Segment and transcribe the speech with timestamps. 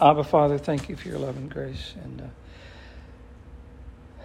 [0.00, 1.94] Abba, Father, thank you for your love and grace.
[2.04, 4.24] And uh,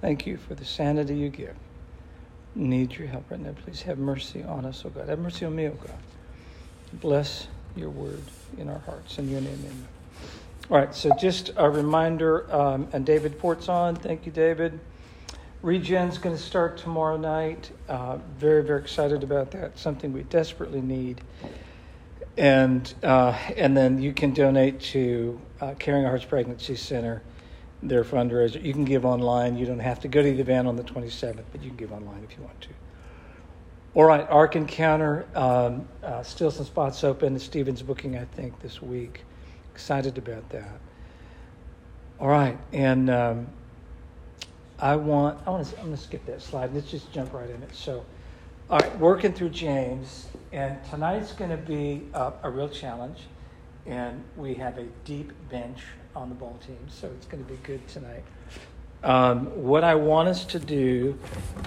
[0.00, 1.56] thank you for the sanity you give.
[2.54, 3.52] Need your help right now.
[3.64, 5.08] Please have mercy on us, oh God.
[5.08, 5.98] Have mercy on me, oh God.
[6.92, 8.22] Bless your word
[8.58, 9.18] in our hearts.
[9.18, 9.88] In your name, amen.
[10.70, 13.96] All right, so just a reminder, um, and David Port's on.
[13.96, 14.78] Thank you, David.
[15.62, 17.72] Regen's going to start tomorrow night.
[17.88, 19.80] Uh, very, very excited about that.
[19.80, 21.22] Something we desperately need
[22.36, 27.22] and uh, and then you can donate to uh, Caring Hearts Pregnancy Center,
[27.82, 28.62] their fundraiser.
[28.62, 29.56] You can give online.
[29.56, 31.92] You don't have to go to the event on the 27th, but you can give
[31.92, 32.68] online if you want to.
[33.94, 37.38] All right, Ark Encounter, um, uh, still some spots open.
[37.38, 39.24] Steven's booking, I think, this week.
[39.72, 40.78] Excited about that.
[42.20, 43.46] All right, and um,
[44.78, 46.74] I want I want to I'm going to skip that slide.
[46.74, 47.74] Let's just jump right in it.
[47.74, 48.04] So.
[48.68, 53.20] All right, working through James, and tonight's going to be a, a, real challenge,
[53.86, 55.84] and we have a deep bench
[56.16, 58.24] on the ball team, so it's going to be good tonight.
[59.04, 61.16] Um, what I want us to do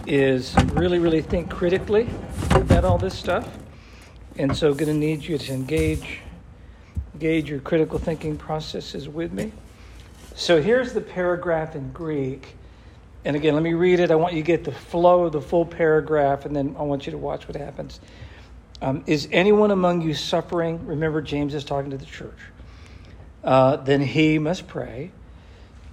[0.08, 2.09] is really, really think critically
[2.52, 3.47] about all this stuff,
[4.36, 6.19] and so going to need you to engage,
[7.13, 9.53] engage your critical thinking processes with me.
[10.36, 12.58] So here's the paragraph in Greek
[13.25, 14.12] and again, let me read it.
[14.12, 17.06] I want you to get the flow of the full paragraph, and then I want
[17.06, 18.00] you to watch what happens.
[18.81, 20.86] Um, is anyone among you suffering?
[20.86, 22.40] Remember, James is talking to the church.
[23.44, 25.12] Uh, then he must pray.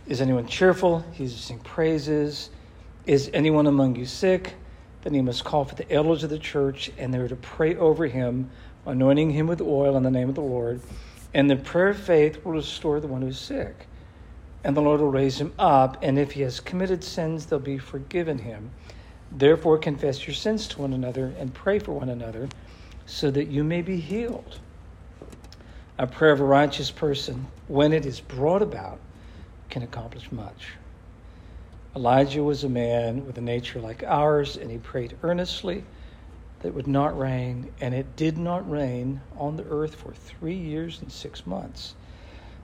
[0.06, 1.04] Is anyone cheerful?
[1.12, 2.50] He's to sing praises.
[3.06, 4.54] Is anyone among you sick?
[5.02, 8.06] Then he must call for the elders of the church, and they're to pray over
[8.06, 8.50] him,
[8.84, 10.80] anointing him with oil in the name of the Lord.
[11.34, 13.88] And the prayer of faith will restore the one who's sick
[14.67, 17.78] and the Lord will raise him up, and if he has committed sins, they'll be
[17.78, 18.72] forgiven him.
[19.31, 22.48] Therefore, confess your sins to one another and pray for one another
[23.06, 24.59] so that you may be healed.
[25.98, 28.98] A prayer of a righteous person, when it is brought about,
[29.70, 30.72] can accomplish much.
[31.94, 35.84] Elijah was a man with a nature like ours, and he prayed earnestly
[36.59, 40.56] that it would not rain, and it did not rain on the earth for three
[40.56, 41.94] years and six months.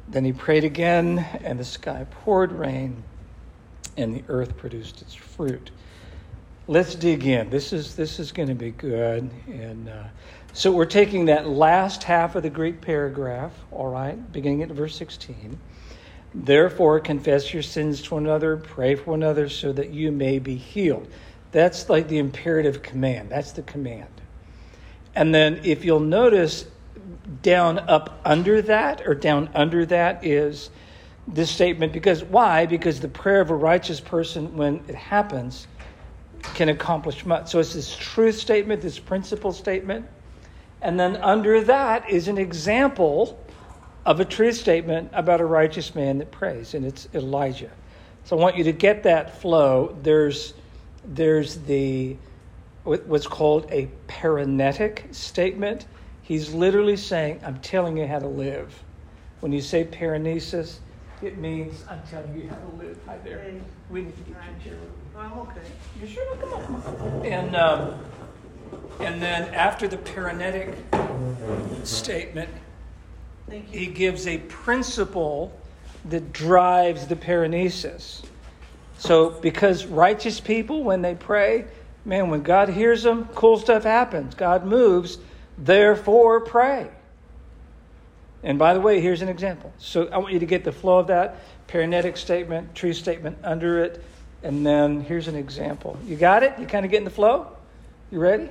[0.08, 3.02] Then he prayed again, and the sky poured rain,
[3.96, 5.70] and the earth produced its fruit.
[6.68, 7.50] Let's dig in.
[7.50, 9.30] This is this is going to be good.
[9.48, 10.04] And uh,
[10.52, 14.94] so we're taking that last half of the Greek paragraph, all right, beginning at verse
[14.96, 15.58] 16.
[16.34, 20.38] Therefore, confess your sins to one another, pray for one another, so that you may
[20.38, 21.08] be healed.
[21.52, 23.30] That's like the imperative command.
[23.30, 24.08] That's the command.
[25.14, 26.64] And then, if you'll notice,
[27.42, 30.70] down up under that or down under that is
[31.28, 32.66] this statement because why?
[32.66, 35.66] Because the prayer of a righteous person when it happens
[36.54, 37.50] can accomplish much.
[37.50, 40.06] So it's this truth statement this principle statement.
[40.80, 43.38] And then under that is an example
[44.04, 47.70] of a truth statement about a righteous man that prays and it's elijah.
[48.24, 49.96] So i want you to get that flow.
[50.02, 50.54] There's
[51.04, 52.16] there's the
[52.84, 55.86] what's called a paraenetic statement
[56.32, 58.82] He's literally saying, I'm telling you how to live.
[59.40, 60.78] When you say paraenesis,
[61.20, 62.98] it means I'm telling you how to live.
[63.04, 63.40] Hi there.
[63.40, 63.60] Hey.
[63.90, 64.78] We need to get you chair.
[65.14, 65.60] I'm okay.
[66.00, 66.36] You sure?
[66.36, 67.26] Come on.
[67.26, 67.98] And, um,
[69.00, 70.74] and then after the paraenetic
[71.86, 72.48] statement,
[73.70, 75.52] he gives a principle
[76.06, 78.24] that drives the paraenesis.
[78.96, 81.66] So, because righteous people, when they pray,
[82.06, 84.34] man, when God hears them, cool stuff happens.
[84.34, 85.18] God moves.
[85.62, 86.90] Therefore, pray.
[88.42, 89.72] And by the way, here's an example.
[89.78, 91.36] So I want you to get the flow of that
[91.68, 94.02] paraenetic statement, true statement under it,
[94.42, 95.96] and then here's an example.
[96.04, 96.58] You got it?
[96.58, 97.46] You kind of getting the flow?
[98.10, 98.48] You ready?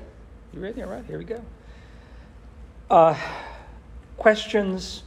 [0.53, 0.81] You ready?
[0.81, 1.43] All right, here we go.
[2.89, 3.17] Uh,
[4.17, 5.03] questions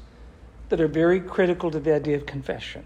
[0.69, 2.85] that are very critical to the idea of confession.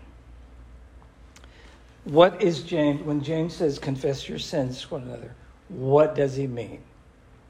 [2.04, 5.34] What is James, when James says confess your sins to one another,
[5.68, 6.82] what does he mean?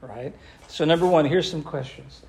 [0.01, 0.33] Right?
[0.67, 2.21] So, number one, here's some questions.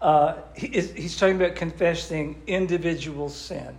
[0.00, 3.76] Uh, he is, he's talking about confessing individual sin.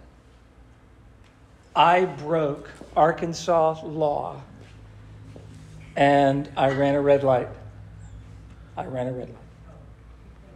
[1.75, 4.41] I broke Arkansas law
[5.95, 7.49] and I ran a red light.
[8.75, 9.37] I ran a red light.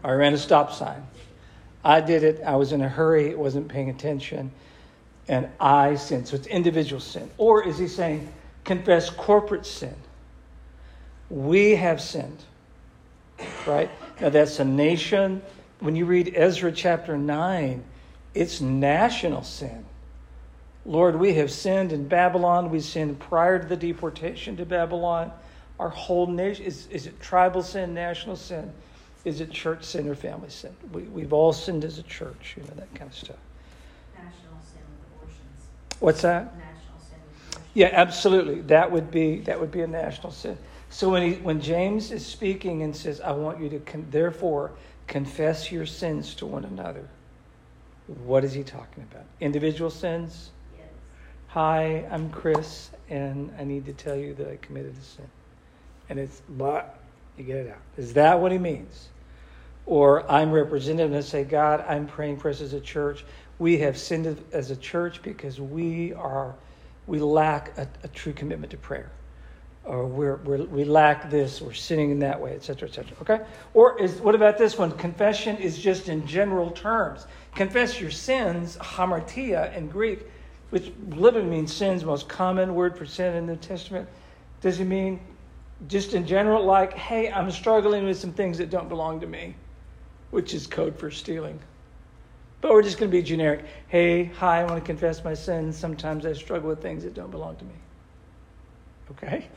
[0.04, 1.06] I ran a stop sign.
[1.84, 2.42] I did it.
[2.44, 4.52] I was in a hurry, It wasn't paying attention,
[5.28, 6.28] and I sinned.
[6.28, 7.30] So it's individual sin.
[7.38, 8.32] Or is he saying
[8.64, 9.96] confess corporate sin?
[11.30, 12.44] We have sinned
[13.66, 13.90] right?
[14.20, 15.42] Now, that's a nation.
[15.80, 17.84] When you read Ezra chapter 9,
[18.34, 19.86] it's national sin.
[20.86, 22.70] Lord, we have sinned in Babylon.
[22.70, 25.32] We sinned prior to the deportation to Babylon.
[25.80, 28.72] Our whole nation is, is it tribal sin, national sin?
[29.24, 30.76] Is it church sin or family sin?
[30.92, 33.38] We, we've all sinned as a church, you know, that kind of stuff.
[34.16, 34.34] National
[34.64, 36.00] sin with abortions.
[36.00, 36.56] What's that?
[36.58, 37.20] National sin.
[37.76, 38.62] Yeah, absolutely.
[38.62, 40.58] That would be that would be a national sin.
[40.92, 44.72] So when he when James is speaking and says, "I want you to con- therefore
[45.08, 47.08] confess your sins to one another,"
[48.26, 49.24] what is he talking about?
[49.40, 50.52] Individual sins.
[50.78, 50.90] Yes.
[51.48, 55.30] Hi, I'm Chris, and I need to tell you that I committed a sin.
[56.10, 57.00] And it's but
[57.38, 57.82] you get it out.
[57.98, 59.08] Is that what he means?
[59.86, 63.24] Or I'm representative and say, God, I'm praying for us as a church.
[63.60, 66.54] We have sinned as a church because we are
[67.08, 69.10] we lack a, a true commitment to prayer.
[69.84, 73.18] Or we're, we're, we lack this, we're sinning in that way, etc., etc.
[73.22, 73.40] Okay?
[73.74, 74.92] Or is what about this one?
[74.92, 77.26] Confession is just in general terms.
[77.56, 80.26] Confess your sins, hamartia in Greek,
[80.70, 84.08] which literally means sins, most common word for sin in the New Testament.
[84.62, 85.20] Does it mean
[85.88, 89.56] just in general, like, hey, I'm struggling with some things that don't belong to me,
[90.30, 91.60] which is code for stealing?
[92.62, 93.66] But we're just going to be generic.
[93.88, 95.76] Hey, hi, I want to confess my sins.
[95.76, 97.74] Sometimes I struggle with things that don't belong to me.
[99.12, 99.48] Okay?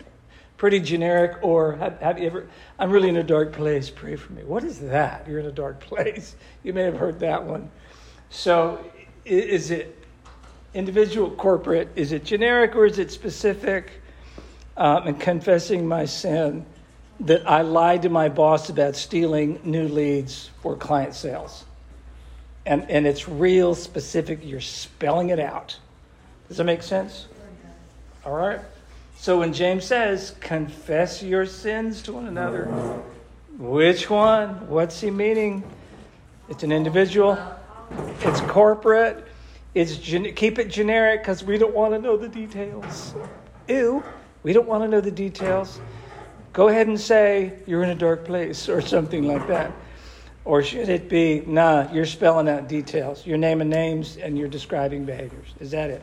[0.65, 1.37] Pretty generic.
[1.43, 2.47] Or have, have you ever,
[2.79, 4.45] I'm really in a dark place, pray for me.
[4.45, 5.29] What is that?
[5.29, 6.37] You're in a dark place.
[6.63, 7.71] You may have heard that one.
[8.31, 8.83] So
[9.27, 9.95] is it
[10.73, 11.91] individual, corporate?
[11.97, 13.91] Is it generic or is it specific?
[14.75, 16.65] Um, and confessing my sin
[17.21, 21.67] that I lied to my boss about stealing new leads for client sales
[22.65, 24.39] and, and it's real specific.
[24.43, 25.79] You're spelling it out.
[26.49, 27.27] Does that make sense?
[28.25, 28.61] All right.
[29.17, 32.67] So when James says, confess your sins to one another,
[33.57, 34.69] which one?
[34.69, 35.65] What's he meaning?
[36.49, 37.39] It's an individual,
[38.21, 39.27] it's corporate,
[39.75, 43.15] it's gen- keep it generic because we don't want to know the details.
[43.69, 44.05] Ew,
[44.43, 45.81] we don't want to know the details.
[46.53, 49.73] Go ahead and say you're in a dark place or something like that.
[50.45, 53.27] Or should it be, nah, you're spelling out details.
[53.27, 55.55] You're naming names and you're describing behaviors.
[55.59, 56.03] Is that it?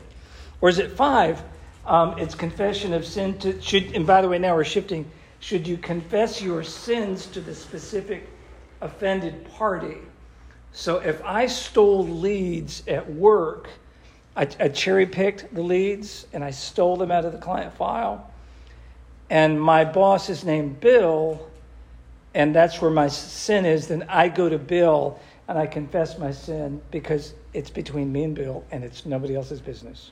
[0.60, 1.44] Or is it five?
[1.86, 5.10] Um, it's confession of sin to, should, and by the way, now we're shifting.
[5.40, 8.30] Should you confess your sins to the specific
[8.82, 9.98] offended party?
[10.72, 13.70] So if I stole leads at work,
[14.36, 18.32] I, I cherry picked the leads and I stole them out of the client file,
[19.30, 21.50] and my boss is named Bill,
[22.34, 26.32] and that's where my sin is, then I go to Bill and I confess my
[26.32, 30.12] sin because it's between me and Bill and it's nobody else's business.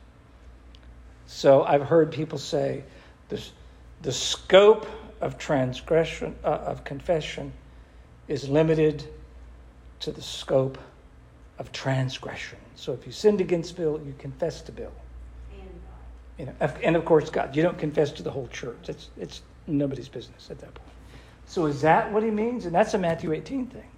[1.30, 2.84] So I've heard people say
[3.30, 3.52] this,
[4.02, 4.88] the scope
[5.22, 7.54] of transgression, uh, of confession,
[8.28, 9.08] is limited
[10.00, 10.80] to the scope
[11.60, 12.58] of transgression.
[12.76, 14.92] So if you sinned against Bill, you confess to Bill.
[15.52, 15.70] And
[16.40, 17.56] You know, and of course, God.
[17.56, 18.90] You don't confess to the whole church.
[18.90, 20.90] It's, it's nobody's business at that point.
[21.46, 22.66] So is that what he means?
[22.66, 23.92] And that's a Matthew 18 thing,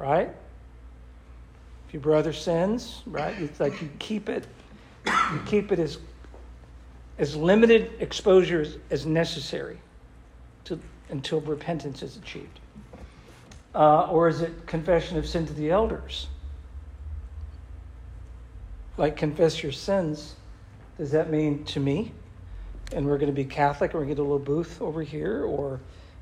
[0.00, 0.34] right?
[1.86, 3.34] If your brother sins, right?
[3.40, 4.48] It's like you keep it,
[5.06, 5.98] you keep it as
[7.18, 9.78] as limited exposure as, as necessary
[10.64, 10.80] to,
[11.10, 12.60] until repentance is achieved.
[13.74, 16.28] Uh, or is it confession of sin to the elders?
[18.96, 20.34] Like confess your sins.
[20.96, 22.12] Does that mean to me?
[22.92, 25.02] And we're going to be Catholic, and we're going to get a little booth over
[25.02, 25.78] here, or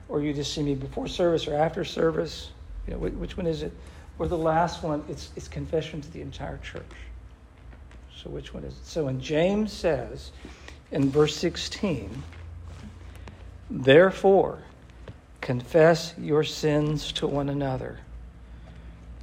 [0.09, 2.51] or you just see me before service or after service.
[2.87, 3.73] You know, which one is it?
[4.19, 6.83] Or the last one, it's, it's confession to the entire church.
[8.23, 8.87] So which one is it?
[8.87, 10.33] So when James says
[10.91, 12.23] in verse 16,
[13.71, 14.59] therefore,
[15.41, 18.01] confess your sins to one another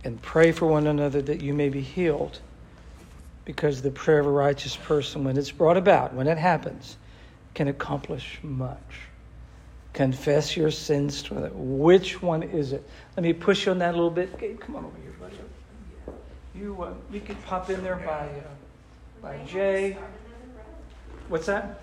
[0.06, 2.40] and pray for one another that you may be healed.
[3.44, 6.98] Because the prayer of a righteous person, when it's brought about, when it happens,
[7.54, 8.80] can accomplish much
[9.96, 11.52] confess your sins to another.
[11.56, 12.88] Which one is it?
[13.16, 14.38] Let me push you on that a little bit.
[14.38, 15.38] Gabe, come on over here, buddy.
[16.54, 18.65] You, uh, can pop in there by, uh,
[19.26, 19.98] by Jay.
[21.30, 21.82] What's that?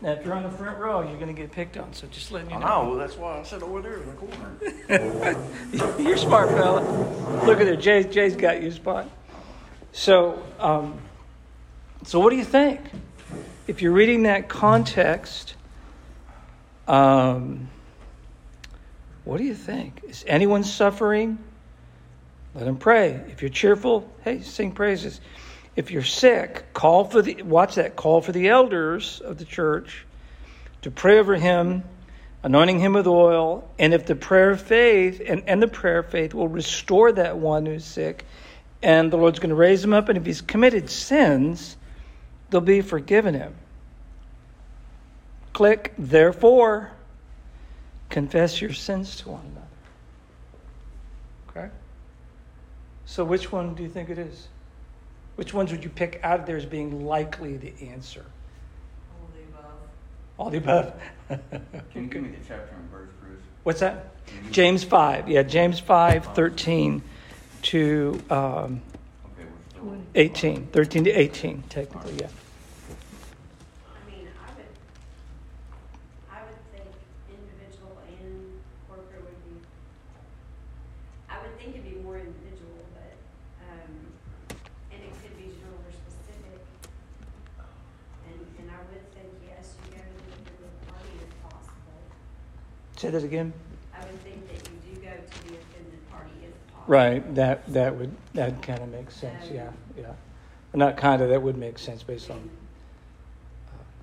[0.00, 1.92] Now, if you're on the front row, you're going to get picked on.
[1.92, 2.90] So just letting you I know.
[2.90, 2.96] know.
[2.96, 5.96] That's why I said over there in the corner.
[5.98, 7.44] you're smart, fella.
[7.44, 7.74] Look at there.
[7.74, 9.10] Jay, Jay's got you spot.
[9.90, 11.00] So, um,
[12.04, 12.80] so what do you think?
[13.66, 15.56] If you're reading that context,
[16.86, 17.68] um,
[19.24, 20.02] what do you think?
[20.08, 21.36] Is anyone suffering?
[22.54, 23.20] Let them pray.
[23.28, 25.20] If you're cheerful, hey, sing praises.
[25.78, 30.04] If you're sick, call for the watch that call for the elders of the church
[30.82, 31.84] to pray over him,
[32.42, 33.70] anointing him with oil.
[33.78, 37.38] And if the prayer of faith and, and the prayer of faith will restore that
[37.38, 38.24] one who's sick,
[38.82, 41.76] and the Lord's going to raise him up, and if he's committed sins,
[42.50, 43.54] they'll be forgiven him.
[45.52, 46.90] Click, therefore,
[48.10, 49.46] confess your sins to one
[51.52, 51.66] another.
[51.66, 51.74] Okay?
[53.06, 54.48] So, which one do you think it is?
[55.38, 58.24] Which ones would you pick out of there as being likely the answer?
[59.14, 59.72] All the above.
[60.36, 60.94] All the above.
[61.92, 63.38] Can you give me the chapter and verse, Bruce?
[63.62, 64.16] What's that?
[64.50, 65.28] James 5.
[65.28, 67.02] Yeah, James 5, 13
[67.62, 68.82] to um,
[69.80, 70.66] Okay, 18.
[70.72, 72.26] 13 to 18, technically, yeah.
[73.86, 74.66] I mean, I would,
[76.32, 76.90] I would think
[77.30, 79.54] individual and corporate would be,
[81.30, 83.14] I would think it'd be more individual, but,
[83.70, 83.90] um,
[84.92, 86.58] and it could be general or specific.
[88.26, 92.00] And, and I would think, yes, you go to the offended party if possible.
[92.98, 93.52] Say that again?
[93.94, 96.84] I would think that you do go to the offended party if possible.
[96.88, 100.12] Right, that, that would, that kind of makes sense, yeah, yeah.
[100.74, 102.50] Not kind of, that would make sense based on,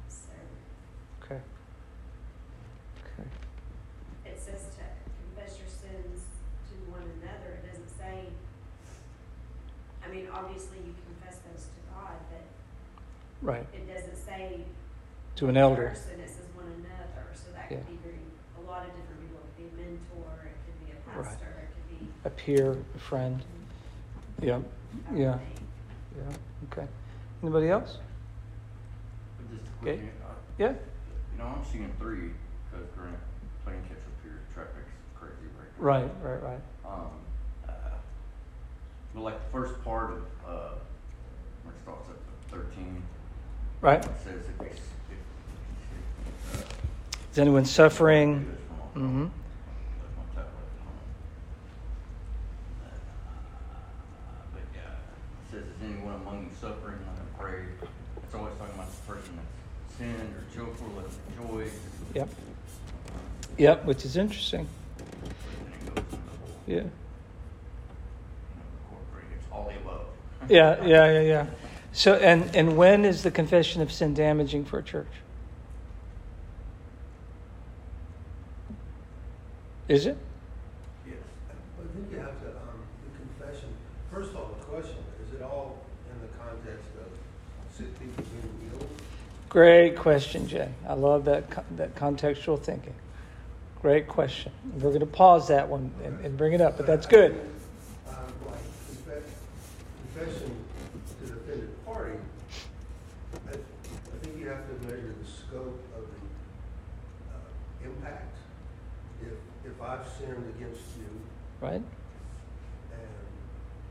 [0.07, 0.31] So,
[1.23, 1.41] okay.
[3.19, 3.29] Okay.
[4.25, 4.83] it says to
[5.35, 6.23] confess your sins
[6.71, 8.25] to one another, it doesn't say,
[10.05, 12.43] I mean, obviously you confess those to God, but
[13.41, 14.61] Right, it doesn't say.
[15.35, 15.89] to an elder.
[15.89, 17.77] Person, it says one another, so that Yeah.
[17.77, 18.19] could be very,
[18.57, 21.27] a lot of different people, it could be a mentor, it could be a Right.
[21.27, 22.07] pastor, it could be.
[22.25, 23.41] A peer, a friend.
[24.41, 24.59] Yeah,
[25.13, 25.37] yeah,
[26.17, 26.23] yeah,
[26.71, 26.87] okay.
[27.43, 27.99] Anybody else?
[29.51, 29.97] Just a Okay.
[29.99, 30.69] quick, uh, Yeah?
[31.31, 32.31] you know, I'm seeing three,
[32.71, 33.15] because Grant,
[33.63, 35.83] playing catch up here, traffic's crazy right now.
[35.85, 36.61] Right, right, right.
[36.83, 37.09] Um,
[37.67, 37.71] uh,
[39.13, 40.69] but like the first part of, uh,
[41.67, 43.03] it starts at thirteen,
[43.81, 44.03] Right?
[44.03, 44.79] it says if s-
[45.11, 46.63] if, uh.
[47.31, 48.39] Is anyone suffering?
[48.45, 49.17] do this from our Mhm.
[49.19, 49.31] home,
[50.01, 50.99] that's my tablet at home.
[52.81, 52.87] Uh,
[54.53, 57.61] But yeah, it says, is anyone among you suffering, let him pray.
[58.23, 61.13] It's always talking about the person that's sinned or joyful, let him
[61.47, 61.79] rejoice.
[62.15, 62.29] Yep.
[63.57, 64.67] Yep, which is interesting.
[66.65, 66.83] Yeah.
[70.47, 71.45] Yeah, yeah, yeah, yeah.
[71.91, 75.07] So, and, and when is the confession of sin damaging for a church?
[79.87, 80.17] Is it?
[81.07, 81.15] Yes.
[81.49, 83.69] I think you have to, um, the confession,
[84.11, 85.77] first of all, the question, is it all
[86.11, 88.89] in the context of sick people being healed?
[89.55, 90.67] Great question, Jay.
[90.85, 91.45] I love that,
[91.77, 92.93] that contextual thinking.
[93.81, 94.51] Great question.
[94.73, 97.31] We're going to pause that one and, and bring it up, but that's good.
[98.09, 99.23] Um, like confess,
[100.13, 100.51] confession
[101.21, 102.17] to the offended party,
[103.47, 108.35] I, I think you have to measure the scope of the, uh, impact.
[109.21, 111.07] If, if I've sinned against you
[111.61, 111.75] Right?
[111.75, 111.85] and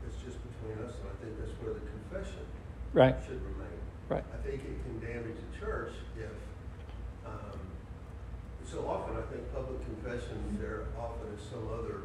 [0.05, 2.45] it's just between us, and I think that's where the confession
[2.93, 3.15] Right.
[3.25, 3.65] should remain.
[4.07, 4.23] Right.
[4.31, 6.29] I think it can damage the church if,
[7.25, 7.57] um,
[8.63, 12.01] so often I think public confession, there often is some other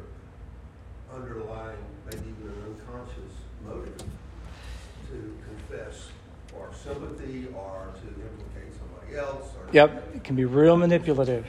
[1.13, 1.77] underlying,
[2.09, 3.97] maybe even an unconscious motive
[5.11, 6.07] to confess
[6.57, 9.67] or sympathy or to implicate somebody else or.
[9.71, 10.15] Yep.
[10.15, 11.45] It can be real manipulative.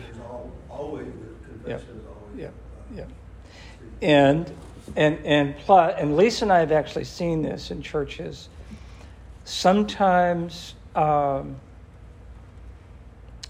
[0.68, 2.38] Always, is always.
[2.38, 2.52] Yep.
[2.52, 3.10] uh, Yep.
[4.02, 4.52] And
[4.96, 8.48] and and plus, and Lisa and I have actually seen this in churches.
[9.44, 11.56] Sometimes, um,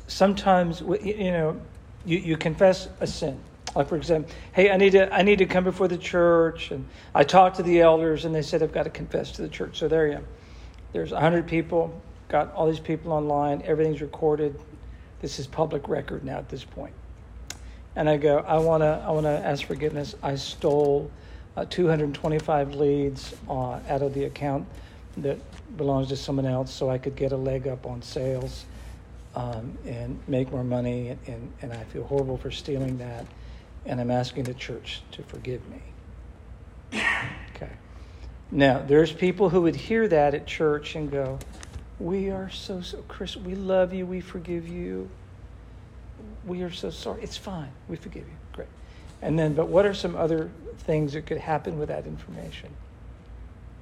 [0.07, 1.61] sometimes you you know,
[2.05, 3.41] you, you confess a sin.
[3.75, 6.87] Like for example, hey, I need to I need to come before the church, and
[7.15, 9.79] I talked to the elders, and they said I've got to confess to the church.
[9.79, 10.25] So there you go.
[10.93, 14.59] There's hundred people, got all these people online, everything's recorded.
[15.21, 16.93] This is public record now at this point.
[17.97, 20.15] and I go, I want to, I want to ask forgiveness.
[20.23, 21.11] I stole
[21.57, 24.67] uh, 225 leads uh, out of the account
[25.19, 25.39] that
[25.77, 28.65] belongs to someone else, so I could get a leg up on sales
[29.35, 31.17] um, and make more money.
[31.27, 33.27] And, and I feel horrible for stealing that,
[33.87, 35.92] and I'm asking the church to forgive me.
[38.53, 41.41] Now, there's people who would hear that at church and go,
[41.99, 43.37] "We are so so, Chris.
[43.37, 44.07] We love you.
[44.07, 45.11] We forgive you."
[46.45, 47.23] we are so sorry.
[47.23, 47.71] It's fine.
[47.89, 48.37] We forgive you.
[48.53, 48.69] Great.
[49.21, 52.71] And then, but what are some other things that could happen with that information?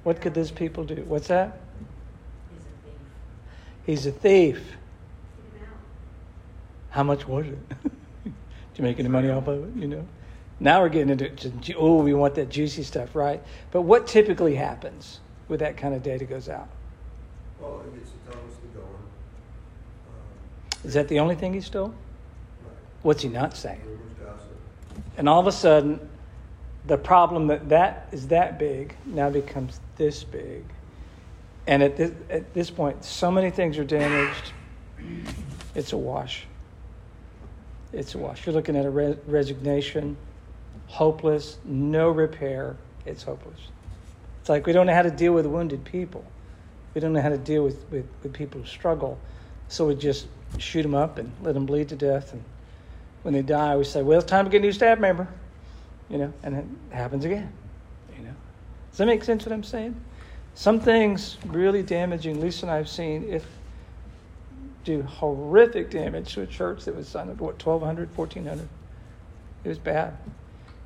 [0.03, 1.03] What could those people do?
[1.07, 1.59] What's that?
[3.85, 4.21] He's a thief.
[4.53, 4.77] He's a thief.
[5.53, 5.79] Get him out.
[6.89, 7.69] How much was it?
[8.23, 8.33] Did
[8.75, 9.81] you make any money off of it?
[9.81, 10.07] You know?
[10.61, 13.41] Now we're getting into, oh, we want that juicy stuff, right?
[13.71, 16.69] But what typically happens when that kind of data goes out?
[17.59, 18.37] Well, it gets to going.
[18.85, 18.93] Um,
[20.83, 21.87] Is that the only thing he stole?
[21.87, 21.95] right.
[23.01, 23.81] What's he not saying?
[25.17, 25.99] And all of a sudden,
[26.85, 30.63] the problem that that is that big now becomes this big.
[31.65, 34.53] And at this, at this point, so many things are damaged.
[35.73, 36.45] It's a wash.
[37.93, 38.45] It's a wash.
[38.45, 40.17] You're looking at a re- resignation,
[40.87, 42.75] hopeless, no repair.
[43.05, 43.59] It's hopeless.
[44.39, 46.25] It's like we don't know how to deal with wounded people.
[46.93, 49.17] We don't know how to deal with, with, with people who struggle.
[49.69, 52.33] So we just shoot them up and let them bleed to death.
[52.33, 52.43] And
[53.23, 55.27] when they die, we say, well, it's time to get a new staff member.
[56.09, 57.53] You know, and it happens again.
[58.17, 58.33] You know.
[58.89, 59.95] Does that make sense what I'm saying?
[60.55, 63.43] Some things really damaging, Lisa and I have seen it
[64.83, 68.67] do horrific damage to a church that was, what, 1,200, 1,400?
[69.63, 70.17] It was bad.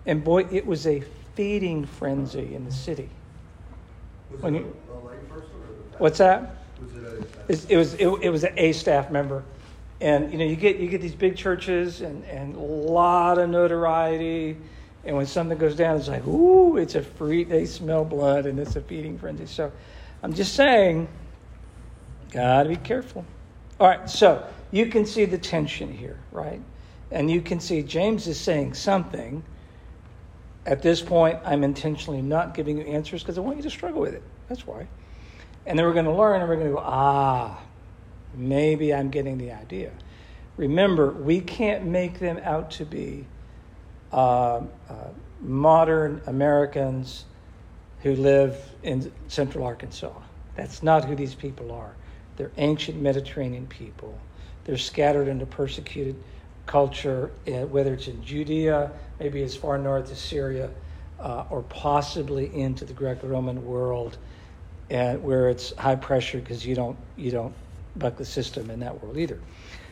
[0.06, 1.02] And boy, it was a
[1.36, 3.10] feeding frenzy in the city.
[4.32, 5.98] Was When it you- a, a layperson or?
[5.98, 6.56] What's that?
[7.48, 9.44] Was it It was it, it was a staff member,
[10.02, 13.50] and you know you get you get these big churches and and a lot of
[13.50, 14.58] notoriety,
[15.06, 17.44] and when something goes down, it's like ooh, it's a free.
[17.44, 19.46] They smell blood, and it's a feeding frenzy.
[19.46, 19.72] So,
[20.22, 21.08] I'm just saying,
[22.32, 23.26] gotta be careful.
[23.80, 26.62] All right, so you can see the tension here, right?
[27.12, 29.44] And you can see James is saying something.
[30.66, 34.02] At this point, I'm intentionally not giving you answers because I want you to struggle
[34.02, 34.24] with it.
[34.50, 34.88] That's why.
[35.66, 37.60] And then we're going to learn and we're going to go, ah,
[38.34, 39.92] maybe I'm getting the idea.
[40.58, 43.26] Remember, we can't make them out to be
[44.12, 44.62] uh, uh,
[45.42, 47.26] modern Americans
[48.02, 50.14] who live in central Arkansas.
[50.56, 51.96] That's not who these people are.
[52.38, 54.18] They're ancient Mediterranean people.
[54.64, 56.16] They're scattered into persecuted
[56.66, 60.70] culture, uh, whether it's in Judea, maybe as far north as Syria,
[61.20, 64.18] uh, or possibly into the Greco-Roman world,
[64.90, 67.54] and where it's high pressure because you don't you don't
[67.96, 69.40] buck the system in that world either.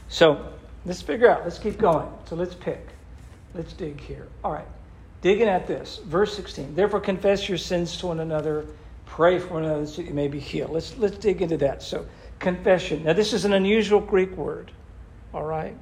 [0.09, 0.53] So
[0.85, 1.43] let's figure out.
[1.43, 2.07] Let's keep going.
[2.25, 2.87] So let's pick.
[3.53, 4.27] Let's dig here.
[4.43, 4.67] All right,
[5.21, 6.75] digging at this, verse sixteen.
[6.75, 8.65] Therefore, confess your sins to one another,
[9.05, 10.71] pray for one another so you may be healed.
[10.71, 11.81] Let's let's dig into that.
[11.81, 12.05] So
[12.39, 13.03] confession.
[13.03, 14.71] Now, this is an unusual Greek word.
[15.33, 15.75] All right,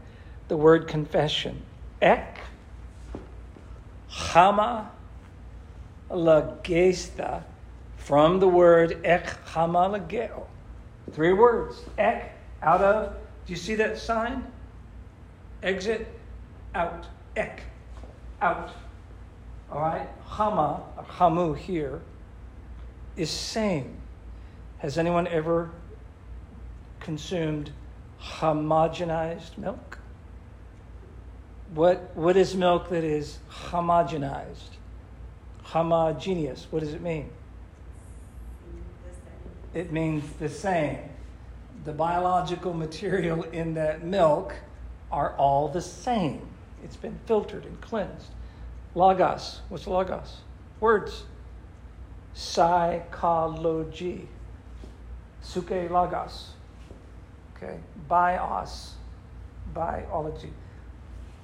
[0.51, 1.61] the word confession.
[2.01, 2.37] Ek,
[4.09, 4.91] hama,
[6.09, 7.43] lagesta,
[7.95, 10.43] from the word ek hama lageo.
[11.13, 11.79] Three words.
[11.97, 13.13] Ek, out of.
[13.45, 14.45] Do you see that sign?
[15.63, 16.05] Exit,
[16.75, 17.07] out.
[17.37, 17.61] Ek,
[18.41, 18.71] out.
[19.71, 20.09] All right?
[20.25, 22.01] Hama, or hamu here,
[23.15, 23.95] is same.
[24.79, 25.71] Has anyone ever
[26.99, 27.71] consumed
[28.19, 30.00] homogenized milk?
[31.73, 34.75] What, what is milk that is homogenized?
[35.63, 36.67] Homogeneous.
[36.69, 37.29] What does it mean?
[39.73, 40.99] It means the same.
[41.85, 44.53] The biological material in that milk
[45.11, 46.41] are all the same.
[46.83, 48.31] It's been filtered and cleansed.
[48.93, 49.61] Logos.
[49.69, 50.39] What's logos?
[50.81, 51.23] Words.
[52.33, 54.27] Psychology.
[55.41, 56.49] Suke logos.
[57.55, 57.77] Okay.
[58.09, 58.95] Bios.
[59.73, 60.51] Biology.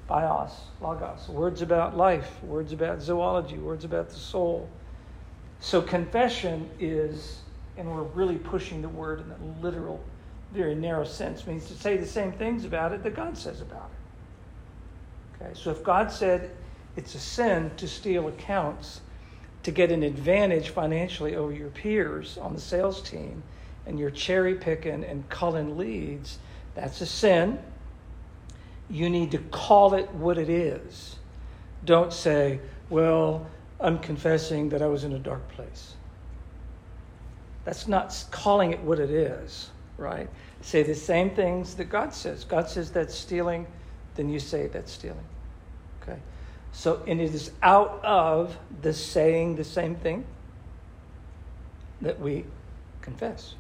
[0.08, 0.52] Bios.
[0.82, 1.28] Logos.
[1.28, 2.42] Words about life.
[2.44, 3.58] Words about zoology.
[3.58, 4.70] Words about the soul.
[5.60, 7.40] So confession is,
[7.78, 10.00] and we're really pushing the word in a literal,
[10.54, 13.90] very narrow sense, means to say the same things about it that God says about
[15.40, 15.44] it.
[15.44, 16.52] Okay, so if God said
[16.96, 19.02] it's a sin to steal accounts
[19.64, 23.44] to get an advantage financially over your peers on the sales team,
[23.86, 26.40] and you're cherry picking and culling leads,
[26.76, 27.58] that's a sin.
[28.90, 31.18] You need to call it what it is.
[31.84, 33.48] Don't say, well,
[33.80, 35.96] I'm confessing that I was in a dark place.
[37.66, 40.30] That's not calling it what it is, right?
[40.62, 42.46] Say the same things that God says.
[42.46, 43.68] God says that's stealing,
[44.16, 45.26] then you say that's stealing.
[46.02, 46.20] Okay?
[46.72, 50.26] So, and it is out of the saying the same thing
[52.02, 52.46] that we
[53.02, 53.56] confess.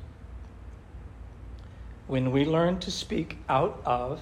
[2.08, 4.22] When we learn to speak out of,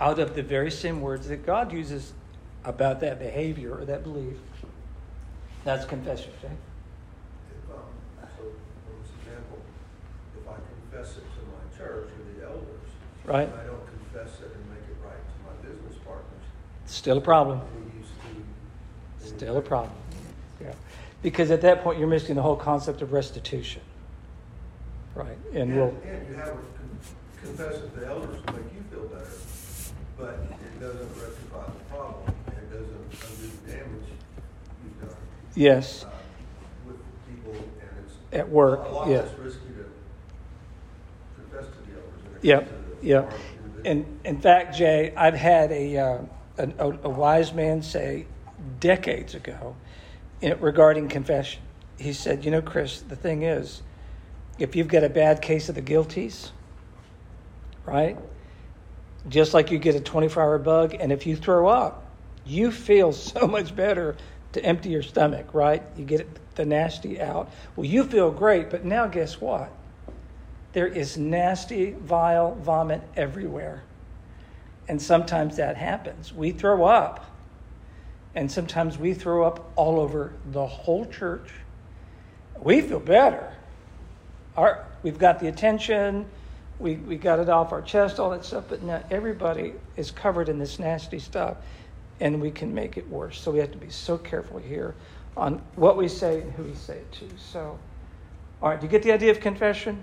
[0.00, 2.12] out of the very same words that God uses
[2.64, 4.36] about that behavior or that belief,
[5.64, 6.52] that's confession, okay?
[7.50, 7.80] If, um,
[8.36, 9.58] so, for example,
[10.40, 10.54] if I
[10.90, 12.64] confess it to my church or the elders.
[13.24, 13.48] Right.
[13.48, 16.24] and I don't confess it and make it right to my business partners.
[16.86, 17.60] Still a problem.
[17.60, 19.92] to- Still a problem.
[20.60, 20.72] Yeah.
[21.22, 23.82] Because at that point, you're missing the whole concept of restitution.
[25.14, 25.36] Right.
[25.52, 26.98] And And, we'll, and you have a con-
[27.42, 29.26] confess it to the elders to make you feel better,
[30.18, 34.08] but it doesn't rectify the problem, and it doesn't undo the damage
[34.84, 35.16] you've done.
[35.54, 36.08] yes, uh,
[36.86, 36.96] With
[37.28, 38.14] people, and it's.
[38.32, 39.18] At work, A lot yeah.
[39.18, 39.84] less risky to
[41.40, 43.32] confess to the elders than it is Yep, yep.
[43.84, 46.18] And in fact, Jay, I've had a, uh,
[46.58, 48.26] an- a, a wise man say
[48.80, 49.76] decades ago
[50.40, 51.62] in, regarding confession.
[51.96, 53.82] He said, You know, Chris, the thing is,
[54.58, 56.50] if you've got a bad case of the guilties,
[57.86, 58.18] right?
[59.28, 62.04] Just like you get a 24 hour bug, and if you throw up,
[62.46, 64.16] you feel so much better
[64.52, 65.82] to empty your stomach, right?
[65.96, 67.50] You get the nasty out.
[67.76, 69.70] Well, you feel great, but now guess what?
[70.72, 73.82] There is nasty, vile vomit everywhere.
[74.86, 76.32] And sometimes that happens.
[76.32, 77.26] We throw up.
[78.34, 81.50] And sometimes we throw up all over the whole church.
[82.60, 83.54] We feel better.
[84.56, 86.26] Our, we've got the attention,
[86.78, 90.48] we, we got it off our chest, all that stuff, but now everybody is covered
[90.48, 91.56] in this nasty stuff,
[92.20, 93.40] and we can make it worse.
[93.40, 94.94] So we have to be so careful here
[95.36, 97.28] on what we say and who we say it to.
[97.38, 97.78] So,
[98.62, 100.02] all right, do you get the idea of confession?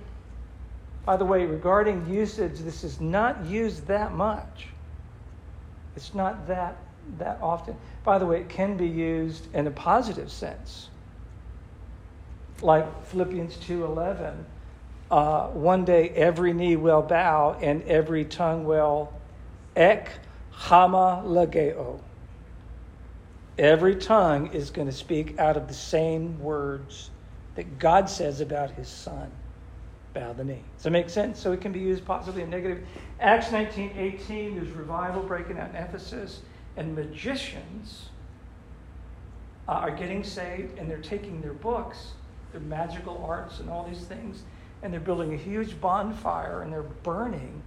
[1.06, 4.68] By the way, regarding usage, this is not used that much.
[5.96, 6.78] It's not that
[7.20, 7.76] that often.
[8.04, 10.90] By the way, it can be used in a positive sense.
[12.62, 14.44] Like Philippians 2:11,
[15.12, 19.14] uh, one day every knee will bow and every tongue will
[19.76, 20.10] ek
[20.52, 22.00] hama lageo.
[23.58, 27.10] Every tongue is going to speak out of the same words
[27.56, 29.32] that God says about his son.
[30.14, 30.64] Bow the knee.
[30.76, 31.40] Does that make sense?
[31.40, 32.86] So it can be used positively and negative.
[33.20, 36.42] Acts 19 18, there's revival breaking out in Ephesus,
[36.78, 38.10] and magicians
[39.68, 42.14] uh, are getting saved, and they're taking their books,
[42.52, 44.44] their magical arts, and all these things,
[44.86, 47.60] and they're building a huge bonfire, and they're burning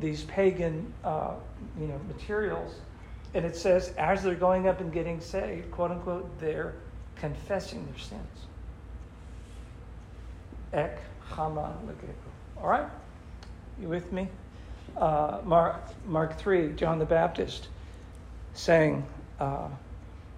[0.00, 1.34] these pagan, uh,
[1.78, 2.76] you know, materials.
[3.34, 6.72] And it says, as they're going up and getting saved, quote unquote, they're
[7.16, 8.46] confessing their sins.
[10.72, 11.76] Ek hama.
[12.58, 12.88] All right?
[13.78, 14.26] You with me?
[14.96, 17.68] Uh, Mark, Mark 3, John the Baptist
[18.54, 19.04] saying,
[19.40, 19.68] uh,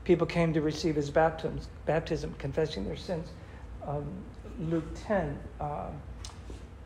[0.02, 3.28] people came to receive his baptism, baptism confessing their sins.
[3.86, 4.04] Um,
[4.58, 5.86] Luke 10, uh,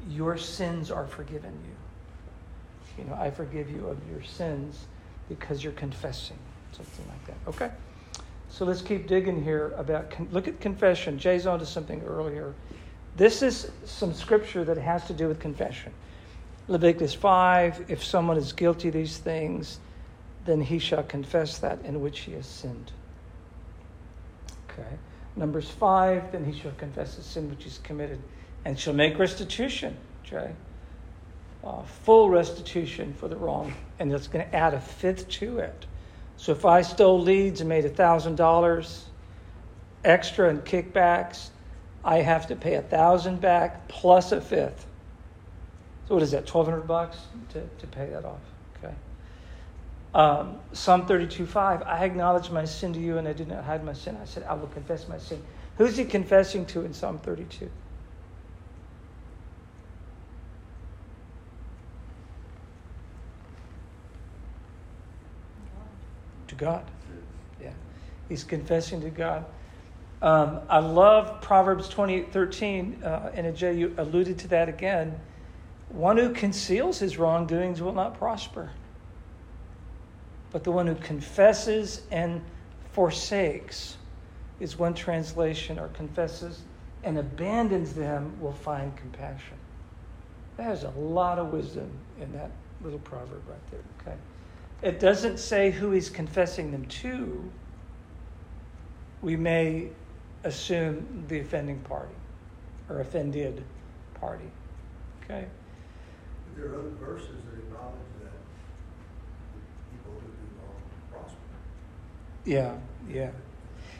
[0.09, 3.03] your sins are forgiven you.
[3.03, 4.87] You know, I forgive you of your sins
[5.29, 6.39] because you're confessing,
[6.73, 7.49] something like that.
[7.49, 7.71] Okay?
[8.51, 11.19] So let's keep digging here about, con- look at confession.
[11.19, 12.55] Jay's on to something earlier.
[13.17, 15.93] This is some scripture that has to do with confession.
[16.69, 19.81] Leviticus 5 if someone is guilty of these things,
[20.45, 22.93] then he shall confess that in which he has sinned.
[24.71, 24.89] Okay.
[25.37, 28.21] Numbers 5, then he shall confess the sin which he's committed
[28.65, 30.53] and she'll make restitution, Jay.
[31.65, 35.87] Uh, full restitution for the wrong, and that's going to add a fifth to it.
[36.37, 39.03] So if I stole leads and made $1,000
[40.05, 41.51] extra in kickbacks,
[42.05, 44.87] I have to pay 1000 back plus a fifth.
[46.09, 47.19] So what is that, 1200 bucks
[47.51, 48.41] to, to pay that off?
[48.79, 48.95] Okay.
[50.15, 53.93] Um, Psalm 32.5, I acknowledge my sin to you and I did not hide my
[53.93, 54.19] sin.
[54.21, 55.41] I said, I will confess my sin.
[55.79, 57.71] Who's he confessing to in Psalm 32?
[66.63, 66.85] God.
[67.61, 67.73] Yeah.
[68.29, 69.45] He's confessing to God.
[70.23, 73.03] Um, I love Proverbs 28 13.
[73.03, 75.19] Uh, and Jay, you alluded to that again.
[75.89, 78.71] One who conceals his wrongdoings will not prosper.
[80.53, 82.41] But the one who confesses and
[82.93, 83.97] forsakes
[84.61, 86.61] is one translation, or confesses
[87.03, 89.57] and abandons them will find compassion.
[90.57, 92.53] There's a lot of wisdom in that
[92.85, 94.17] little proverb right there, okay?
[94.83, 97.51] It doesn't say who he's confessing them to.
[99.23, 99.91] We may
[100.43, 102.15] assume the offending party
[102.89, 103.63] or offended
[104.15, 104.51] party.
[105.23, 105.47] Okay?
[106.47, 108.33] But there are other verses that acknowledge that
[109.93, 111.37] people who do wrong prosper.
[112.45, 112.75] Yeah,
[113.09, 113.31] yeah.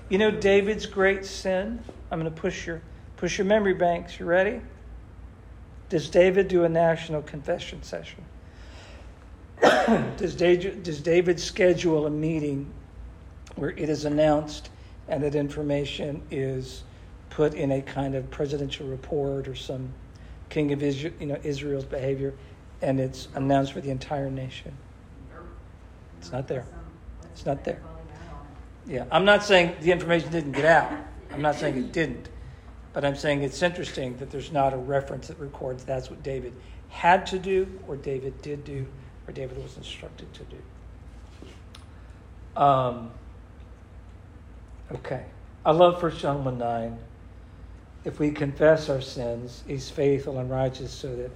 [0.09, 1.83] You know David's great sin?
[2.11, 2.83] I'm going to push your
[3.17, 4.19] push your memory banks.
[4.19, 4.61] You ready?
[5.89, 8.25] Does David do a national confession session?
[10.17, 12.73] does, David, does David schedule a meeting
[13.57, 14.71] where it is announced
[15.09, 16.83] and that information is
[17.31, 19.93] put in a kind of presidential report or some
[20.49, 22.35] king of Israel, you know, Israel's behavior,
[22.83, 24.77] and it's announced for the entire nation.
[26.19, 26.67] It's not there.
[27.33, 27.81] It's not there.
[28.87, 30.93] Yeah, I'm not saying the information didn't get out.
[31.31, 32.29] I'm not saying it didn't.
[32.93, 36.53] But I'm saying it's interesting that there's not a reference that records that's what David
[36.89, 38.87] had to do, or David did do,
[39.35, 40.59] David was instructed to do.
[42.61, 43.11] Um,
[44.93, 45.25] okay.
[45.65, 46.99] I love 1 John 1 9.
[48.05, 51.31] If we confess our sins, he's faithful and righteous so that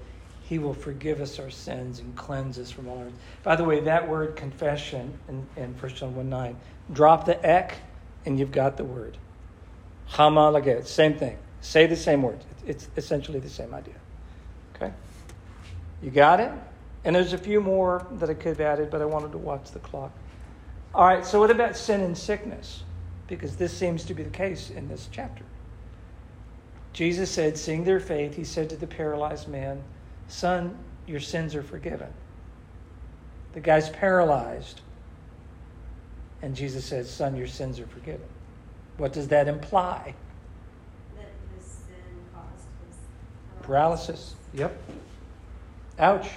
[0.48, 3.08] he will forgive us our sins and cleanse us from all our.
[3.42, 6.56] By the way, that word confession in, in 1 John 1 9,
[6.92, 7.76] drop the ek
[8.24, 9.16] and you've got the word.
[10.06, 11.38] Hama laget, same thing.
[11.60, 12.38] Say the same word.
[12.66, 13.94] It's essentially the same idea.
[14.74, 14.92] Okay?
[16.02, 16.52] You got it?
[17.06, 19.70] And there's a few more that I could have added, but I wanted to watch
[19.70, 20.12] the clock.
[20.94, 22.82] All right, so what about sin and sickness?
[23.28, 25.44] Because this seems to be the case in this chapter.
[26.92, 29.82] Jesus said, seeing their faith, he said to the paralyzed man,
[30.28, 32.12] Son, your sins are forgiven.
[33.52, 34.80] The guy's paralyzed.
[36.42, 38.26] And Jesus said, Son, your sins are forgiven.
[38.96, 40.14] What does that imply?
[41.16, 41.94] That his sin
[42.34, 42.96] caused his
[43.62, 44.34] Paralysis.
[44.54, 44.76] Yep.
[45.98, 46.28] Ouch.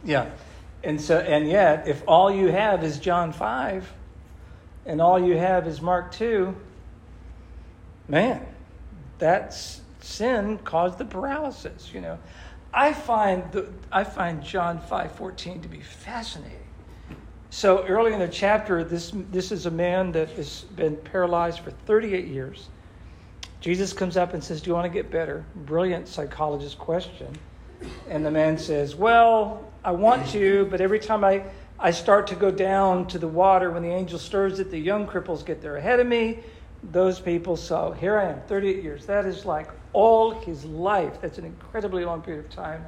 [0.04, 0.30] Yeah.
[0.84, 3.92] And so and yet if all you have is John 5
[4.86, 6.56] and all you have is Mark 2,
[8.08, 8.46] man,
[9.18, 12.20] that's sin caused the paralysis, you know.
[12.74, 16.58] I find the I find John 5:14 to be fascinating.
[17.50, 21.72] So early in the chapter this this is a man that has been paralyzed for
[21.72, 22.68] 38 years.
[23.64, 27.36] Jesus comes up and says, "Do you want to get better?" Brilliant psychologist question.
[28.10, 31.44] And the man says, Well, I want to, but every time I,
[31.80, 35.08] I start to go down to the water, when the angel stirs it, the young
[35.08, 36.40] cripples get there ahead of me.
[36.92, 39.06] Those people, so here I am, 38 years.
[39.06, 41.22] That is like all his life.
[41.22, 42.86] That's an incredibly long period of time.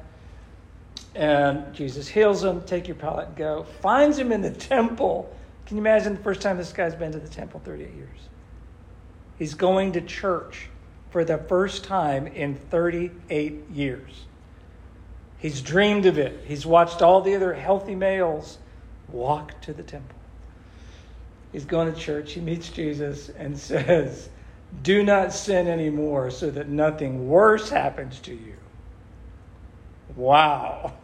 [1.14, 3.64] And Jesus heals him, take your pallet go.
[3.80, 5.34] Finds him in the temple.
[5.64, 7.60] Can you imagine the first time this guy's been to the temple?
[7.64, 8.18] 38 years.
[9.38, 10.68] He's going to church
[11.10, 14.24] for the first time in 38 years.
[15.38, 16.44] He's dreamed of it.
[16.46, 18.58] He's watched all the other healthy males
[19.08, 20.16] walk to the temple.
[21.52, 22.32] He's going to church.
[22.32, 24.28] He meets Jesus and says,
[24.82, 28.56] Do not sin anymore so that nothing worse happens to you.
[30.16, 30.94] Wow.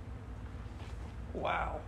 [1.34, 1.79] wow.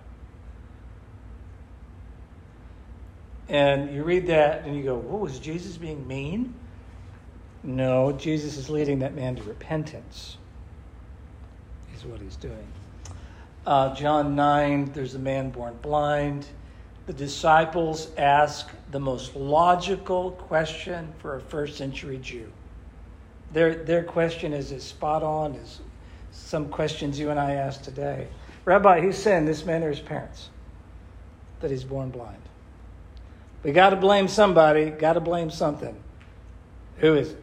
[3.53, 6.55] And you read that and you go, What was Jesus being mean?
[7.63, 10.39] No, Jesus is leading that man to repentance
[11.95, 12.67] is what he's doing.
[13.65, 16.47] Uh, John 9, there's a man born blind.
[17.07, 22.51] The disciples ask the most logical question for a first century Jew.
[23.53, 25.81] Their, their question is as spot on as
[26.33, 28.29] some questions you and I ask today.
[28.65, 30.49] Rabbi, who sinned, this man or his parents,
[31.61, 32.43] that he's born blind?
[33.63, 35.95] We got to blame somebody, got to blame something.
[36.99, 37.43] Who is it?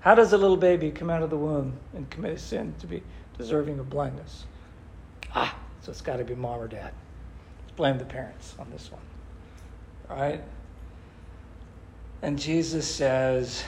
[0.00, 2.86] How does a little baby come out of the womb and commit a sin to
[2.86, 3.02] be
[3.36, 4.44] deserving of blindness?
[5.34, 6.92] Ah, so it's got to be mom or dad.
[7.62, 9.02] Let's blame the parents on this one.
[10.08, 10.42] All right?
[12.22, 13.62] And Jesus says,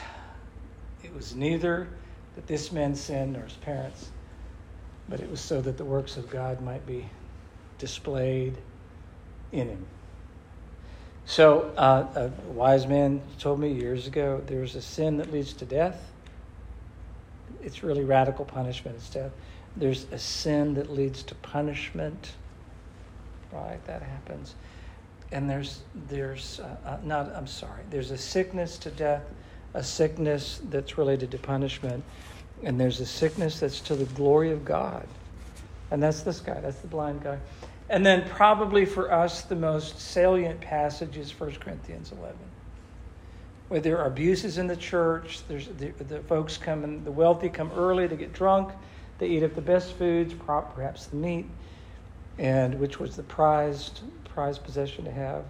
[1.02, 1.88] it was neither
[2.34, 4.10] that this man sinned nor his parents,
[5.08, 7.08] but it was so that the works of God might be
[7.78, 8.56] displayed
[9.52, 9.86] in him.
[11.24, 15.64] So, uh, a wise man told me years ago there's a sin that leads to
[15.64, 16.12] death
[17.62, 19.30] it's really radical punishment instead.
[19.76, 22.32] There's a sin that leads to punishment,
[23.52, 23.82] right?
[23.86, 24.54] That happens.
[25.30, 27.34] And there's there's uh, uh, not.
[27.34, 27.82] I'm sorry.
[27.88, 29.22] There's a sickness to death,
[29.72, 32.04] a sickness that's related to punishment,
[32.62, 35.06] and there's a sickness that's to the glory of God,
[35.90, 36.60] and that's this guy.
[36.60, 37.38] That's the blind guy.
[37.92, 42.36] And then probably for us the most salient passage is 1 Corinthians 11
[43.68, 45.40] where there are abuses in the church.
[45.48, 48.70] There's the, the folks come and the wealthy come early to get drunk.
[49.18, 51.46] They eat up the best foods, perhaps the meat,
[52.36, 55.44] and which was the prized prized possession to have.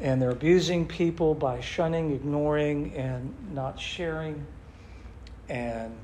[0.00, 4.46] And they're abusing people by shunning, ignoring, and not sharing.
[5.50, 5.94] And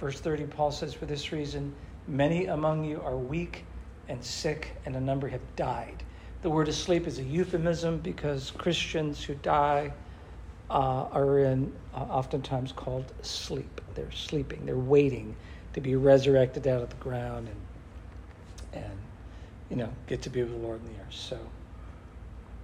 [0.00, 1.72] verse 30, Paul says, For this reason,
[2.08, 3.64] many among you are weak
[4.08, 6.02] and sick, and a number have died.
[6.42, 9.92] The word asleep is a euphemism because Christians who die
[10.70, 13.80] uh, are in uh, oftentimes called sleep.
[13.94, 14.66] They're sleeping.
[14.66, 15.36] They're waiting
[15.74, 18.98] to be resurrected out of the ground and and
[19.70, 21.06] you know get to be with the Lord in the air.
[21.10, 21.38] So,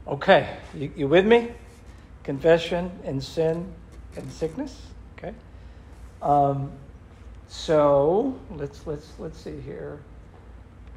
[0.06, 1.52] okay, you, you with me?
[2.24, 3.72] Confession and sin
[4.16, 4.76] and sickness.
[5.18, 5.34] Okay.
[6.22, 6.72] Um,
[7.46, 10.00] so let's let's let's see here.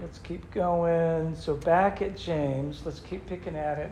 [0.01, 1.35] Let's keep going.
[1.35, 3.91] So back at James, let's keep picking at it.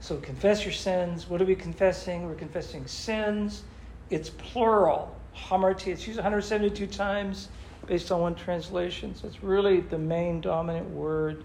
[0.00, 1.30] So confess your sins.
[1.30, 2.26] What are we confessing?
[2.26, 3.62] We're confessing sins.
[4.10, 5.16] It's plural.
[5.34, 5.88] Hamartia.
[5.88, 7.48] It's used 172 times
[7.86, 9.14] based on one translation.
[9.14, 11.44] So it's really the main dominant word.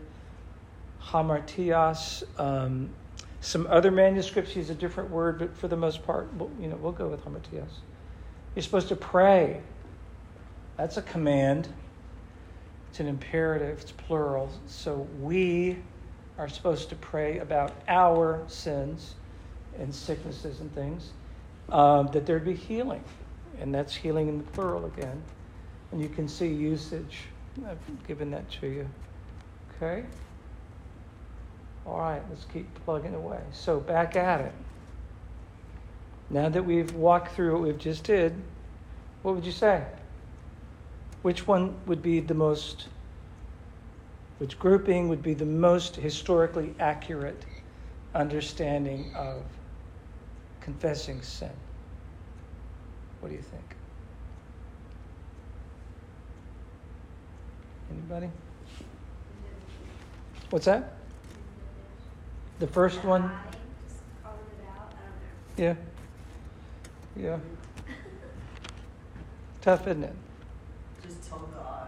[1.02, 2.24] Hamartias.
[2.38, 2.89] Um,
[3.39, 6.91] some other manuscripts use a different word, but for the most part, you know, we'll
[6.91, 7.71] go with hamartias.
[8.56, 9.62] You're supposed to pray.
[10.76, 11.69] That's a command.
[12.91, 14.49] It's an imperative, it's plural.
[14.67, 15.77] So we
[16.38, 19.15] are supposed to pray about our sins
[19.80, 21.13] and sicknesses and things,
[21.69, 23.01] um, that there'd be healing.
[23.62, 25.23] And that's healing in the plural again.
[25.93, 27.19] And you can see usage.
[27.65, 27.77] I've
[28.10, 28.89] given that to you.
[29.77, 30.04] Okay?
[31.86, 33.39] All right, let's keep plugging away.
[33.54, 34.54] So back at it.
[36.30, 38.36] Now that we've walked through what we've just did,
[39.21, 39.86] what would you say?
[41.22, 42.88] Which one would be the most,
[44.40, 47.46] which grouping would be the most historically accurate
[48.16, 49.44] understanding of
[50.62, 51.52] confessing sin?
[53.20, 53.76] What do you think?
[57.92, 58.30] Anybody?
[60.50, 60.94] What's that?
[62.60, 63.24] The first one?
[63.24, 64.94] I just calling it out,
[65.58, 65.80] I don't know.
[67.16, 67.40] Yeah.
[67.86, 67.94] Yeah.
[69.62, 70.16] Tough, isn't it?
[71.04, 71.88] Just tell God.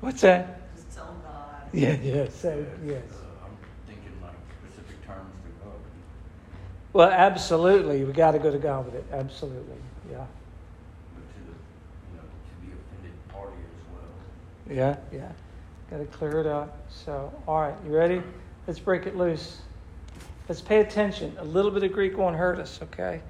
[0.00, 0.74] What's that?
[0.74, 1.62] Just tell God.
[1.72, 3.02] Yeah, yeah, so, yes.
[3.10, 5.74] Uh, I'm thinking like specific terms to God.
[6.92, 8.04] Well, absolutely.
[8.04, 9.04] We got to go to God with it.
[9.12, 9.76] Absolutely.
[10.10, 10.24] Yeah.
[11.14, 11.52] But to the,
[12.10, 14.76] you know, to the offended party as well.
[14.76, 15.32] Yeah, yeah.
[15.90, 16.86] Got to clear it up.
[16.90, 18.22] So, all right, you ready?
[18.66, 19.58] Let's break it loose.
[20.48, 21.34] Let's pay attention.
[21.38, 23.20] A little bit of Greek won't hurt us, okay?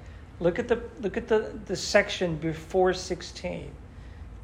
[0.41, 3.71] Look at the look at the, the section before 16.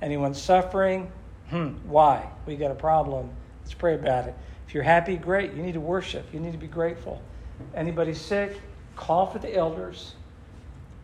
[0.05, 1.11] Anyone suffering?
[1.49, 2.29] Hmm, why?
[2.45, 3.31] We got a problem.
[3.63, 4.35] Let's pray about it.
[4.67, 5.53] If you're happy, great.
[5.53, 6.31] You need to worship.
[6.31, 7.23] You need to be grateful.
[7.73, 8.61] Anybody sick?
[8.95, 10.13] Call for the elders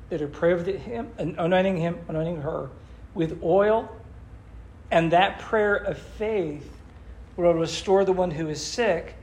[0.09, 2.69] that are pray over him, anointing him, anointing her
[3.15, 3.89] with oil,
[4.91, 6.71] and that prayer of faith
[7.37, 9.15] will restore the one who is sick,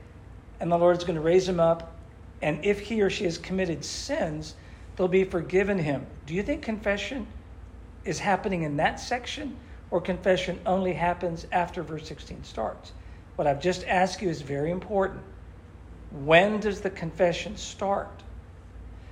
[0.59, 1.95] and the Lord's going to raise him up.
[2.41, 4.55] And if he or she has committed sins,
[4.97, 6.05] they'll be forgiven him.
[6.25, 7.27] Do you think confession
[8.03, 9.55] is happening in that section,
[9.91, 12.93] or confession only happens after verse 16 starts?
[13.35, 15.21] What I've just asked you is very important.
[16.11, 18.23] When does the confession start?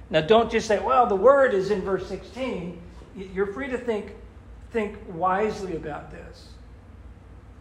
[0.10, 2.82] Now, don't just say, well, the word is in verse 16.
[3.16, 4.16] You're free to think,
[4.72, 6.50] think wisely about this.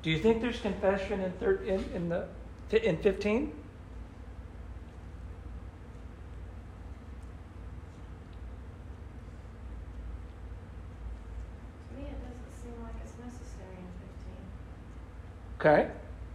[0.02, 2.26] Do you think there's confession in, thir- in, in, the,
[2.70, 3.52] in 15?
[11.90, 14.44] To me, it doesn't seem like it's necessary in fifteen.
[15.60, 15.88] Okay.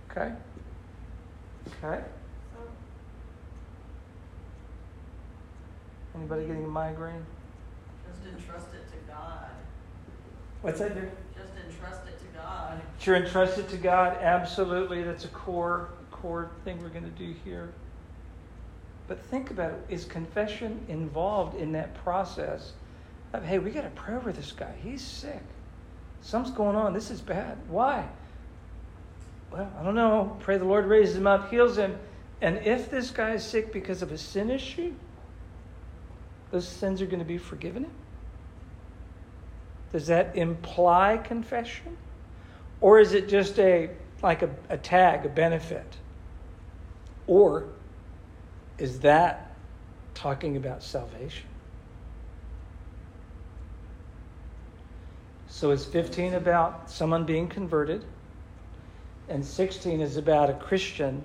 [0.10, 0.32] Okay.
[1.84, 2.02] Okay.
[6.16, 7.26] Anybody getting a migraine?
[8.08, 9.50] Just entrust it to God.
[10.62, 11.12] What's that, dear?
[11.36, 12.82] Just entrust it to God.
[13.02, 14.18] You're entrusted to God.
[14.22, 15.04] Absolutely.
[15.04, 17.72] That's a core, core thing we're going to do here.
[19.08, 19.80] But think about it.
[19.90, 22.74] Is confession involved in that process
[23.34, 24.74] of, hey, we got to pray over this guy.
[24.84, 25.42] He's sick.
[26.22, 26.94] Something's going on.
[26.94, 27.58] This is bad.
[27.68, 28.08] Why?
[29.52, 30.38] Well, I don't know.
[30.40, 31.98] Pray the Lord raises him up, heals him.
[32.40, 34.94] And if this guy is sick because of a sin issue,
[36.52, 37.92] those sins are going to be forgiven him?
[39.92, 41.98] Does that imply confession?
[42.80, 43.90] Or is it just a
[44.24, 45.98] like a, a tag, a benefit?
[47.28, 47.66] Or
[48.78, 49.56] is that
[50.14, 51.48] talking about salvation?
[55.48, 58.06] So is 15 about someone being converted,
[59.30, 61.24] and 16 is about a Christian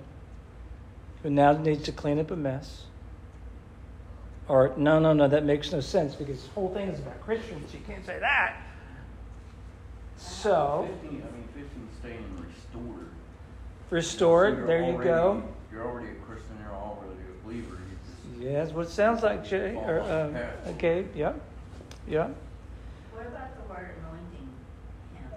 [1.23, 2.83] who now needs to clean up a mess.
[4.47, 7.73] Or, no, no, no, that makes no sense because this whole thing is about Christians.
[7.73, 8.55] You can't say that.
[10.17, 13.07] So, Fifteen, I mean, fifteen staying restored.
[13.89, 15.43] restored, So you're there you go.
[15.71, 17.73] You're already a Christian, you're already a believer.
[17.73, 17.97] You
[18.33, 19.75] just Yeah, that's what it sounds like, Jay.
[19.75, 21.33] Or, um, uh, Gabe, yeah.
[22.07, 22.29] Yeah.
[23.13, 24.49] What about the word anointing
[25.13, 25.29] him?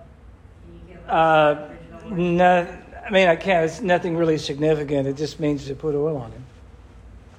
[0.62, 1.79] Can you give us Uh, the original word?
[2.10, 3.64] No, I mean, I can't.
[3.64, 5.06] It's nothing really significant.
[5.06, 6.44] It just means to put oil on him.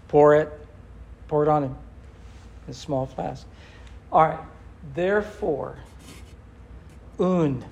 [0.07, 0.51] Pour it,
[1.27, 1.75] pour it on him
[2.67, 3.45] in a small flask.
[4.11, 4.39] All right.
[4.93, 5.77] Therefore,
[7.19, 7.63] un,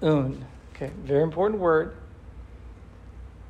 [0.00, 0.44] un.
[0.74, 1.94] Okay, very important word.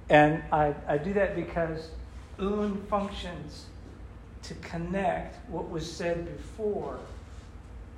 [0.08, 1.90] And I, I do that because
[2.38, 3.66] un functions
[4.44, 6.98] to connect what was said before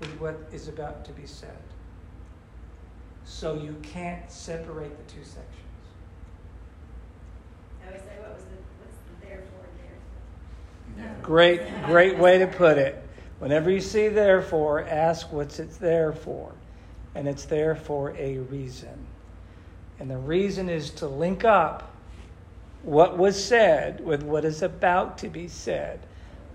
[0.00, 1.56] with what is about to be said.
[3.30, 5.46] So you can't separate the two sections.
[7.82, 11.04] I always say, what was the, what's the therefore there?
[11.06, 11.14] Yeah.
[11.22, 13.02] Great, great way to put it.
[13.38, 16.52] Whenever you see therefore, ask what's it there for.
[17.14, 19.06] And it's there for a reason.
[20.00, 21.94] And the reason is to link up
[22.82, 26.00] what was said with what is about to be said.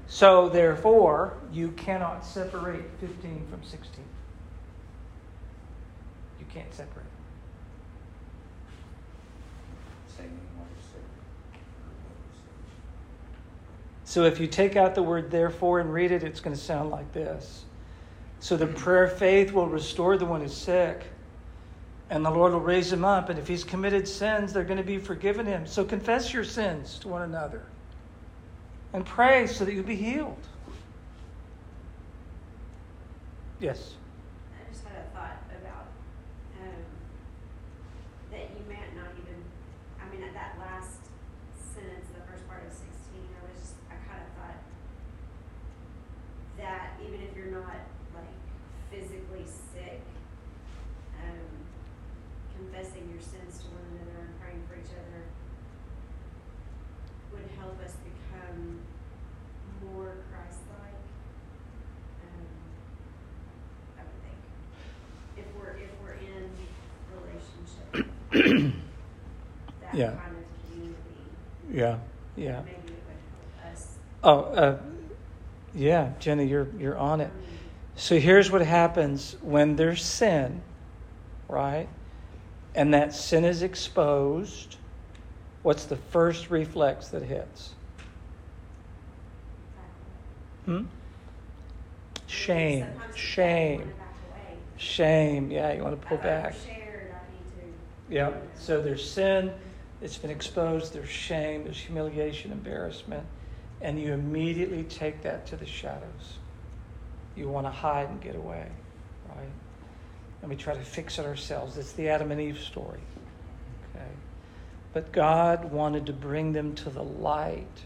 [0.08, 4.04] So, therefore, you cannot separate 15 from 16.
[6.56, 7.06] You can't separate.
[10.08, 11.02] Same thing like you said.
[14.06, 16.92] So if you take out the word therefore and read it, it's going to sound
[16.92, 17.66] like this.
[18.40, 21.04] So the prayer of faith will restore the one who's sick,
[22.10, 23.28] and the Lord will raise him up.
[23.30, 25.68] And if he's committed sins, they're going to be forgiven him.
[25.68, 27.64] So confess your sins to one another
[28.94, 30.48] and pray so that you'll be healed.
[33.60, 33.96] Yes.
[34.54, 35.88] I just had a thought about,
[36.62, 36.86] um,
[38.32, 39.42] that you might not even,
[40.00, 41.00] I mean, at that last
[41.74, 44.60] sentence, the first part of sixteen, I was, just- I kind of thought
[46.60, 47.80] that even if you're not
[48.14, 48.36] like
[48.92, 50.02] physically sick,
[51.24, 51.48] um,
[52.56, 55.24] confessing your sins to one another and praying for each other
[57.32, 58.80] would help us become
[59.84, 61.00] more Christ-like.
[62.24, 62.48] Um,
[64.00, 64.40] I would think.
[65.38, 66.48] If we're, if we're in
[67.12, 68.08] relationship,
[69.82, 70.08] that Yeah.
[70.08, 70.98] kind of community,
[71.72, 71.98] Yeah.
[72.36, 72.62] Yeah.
[72.66, 73.98] maybe it us.
[74.24, 74.78] Oh, uh,
[75.74, 77.32] yeah, Jenny, you're you're on it.
[77.96, 80.62] So here's what happens when there's sin,
[81.48, 81.88] right?
[82.74, 84.78] And that sin is exposed.
[85.64, 87.74] What's the first reflex that hits?
[90.66, 90.84] Hmm?
[92.28, 92.82] Shame.
[92.82, 93.94] sometimes we wanna Shame.
[94.78, 95.52] Shame.
[95.52, 96.54] Yeah, you want to pull back.
[96.54, 98.14] overshared, I need to.
[98.14, 98.48] Yep.
[98.56, 99.52] So there's sin,
[100.02, 103.26] it's been exposed, there's shame, there's humiliation, embarrassment,
[103.82, 106.38] and you immediately take that to the shadows.
[107.36, 108.68] You want to hide and get away,
[109.30, 109.50] right?
[110.42, 111.78] And we try to fix it ourselves.
[111.78, 113.00] It's the Adam and Eve story.
[113.96, 114.06] Okay.
[114.94, 117.84] But God wanted to bring them to the light.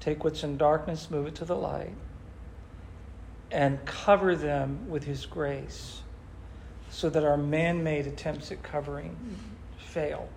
[0.00, 1.94] Take what's in darkness, move it to the light,
[3.50, 6.02] and cover them with His grace
[6.90, 9.16] so that our man made attempts at covering
[9.78, 10.28] fail.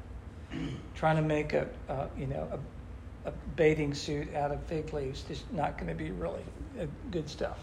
[0.96, 5.26] Trying to make a, a you know a, a bathing suit out of fig leaves
[5.30, 6.43] is not going to be really
[6.80, 7.60] uh, good stuff.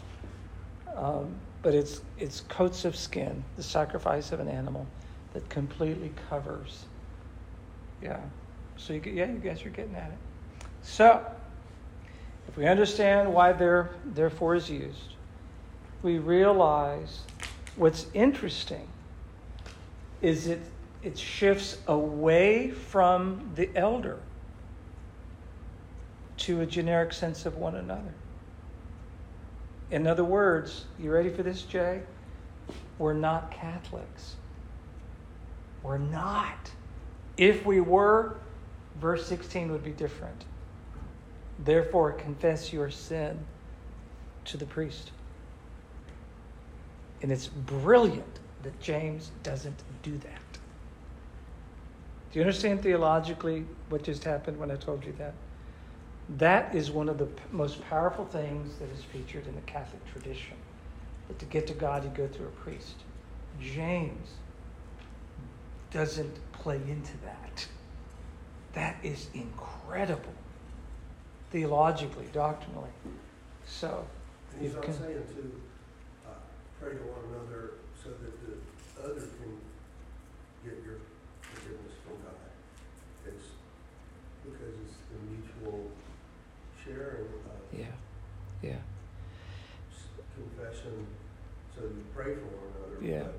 [0.95, 4.87] Um, but it's it's coats of skin, the sacrifice of an animal
[5.33, 6.85] that completely covers.
[8.03, 8.21] Yeah.
[8.77, 10.19] So you get, yeah, you guys are getting at it.
[10.83, 11.25] So
[12.49, 15.15] if we understand why there therefore is used,
[16.03, 17.21] we realize
[17.77, 18.89] what's interesting
[20.21, 20.61] is it
[21.03, 24.19] it shifts away from the elder
[26.39, 28.15] to a generic sense of one another.
[29.91, 32.03] In other words, you ready for this, Jay?
[32.99, 34.37] We're not Catholics.
[35.83, 36.71] We're not.
[37.37, 38.37] If we were,
[39.01, 40.45] verse 16 would be different.
[41.59, 43.39] Therefore, confess your sin
[44.47, 45.11] to the priest.
[47.21, 50.42] And it's brilliant that James doesn't do that.
[52.33, 55.35] Do you understand theologically what just happened when I told you that?
[56.39, 60.57] That is one of the most powerful things that is featured in the Catholic tradition.
[61.29, 62.95] That to get to God, you go through a priest.
[63.61, 64.31] James
[65.91, 67.67] doesn't play into that.
[68.73, 70.33] That is incredible,
[71.51, 72.89] theologically, doctrinally.
[73.67, 74.07] So,
[74.53, 75.61] And he's you not can- saying to,
[76.27, 76.33] uh,
[76.81, 77.73] pray to one another
[78.03, 79.59] so that the other can
[80.65, 80.97] get your
[81.43, 82.35] forgiveness from God.
[83.27, 83.45] It's
[84.45, 85.91] because it's the mutual
[86.83, 87.87] sharing of yeah,
[88.63, 88.77] yeah,
[90.35, 91.07] confession,
[91.75, 93.05] so you pray for one another.
[93.05, 93.23] Yeah.
[93.25, 93.35] but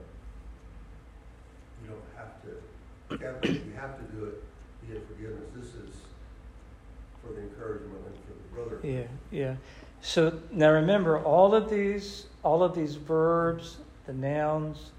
[1.82, 4.44] You don't have to, you have to do it
[4.82, 5.46] to get forgiveness.
[5.56, 5.96] This is
[7.22, 9.10] for the encouragement and for the brotherhood.
[9.32, 9.56] yeah, yeah.
[10.02, 14.92] So now remember, all of these, all of these verbs, the nouns,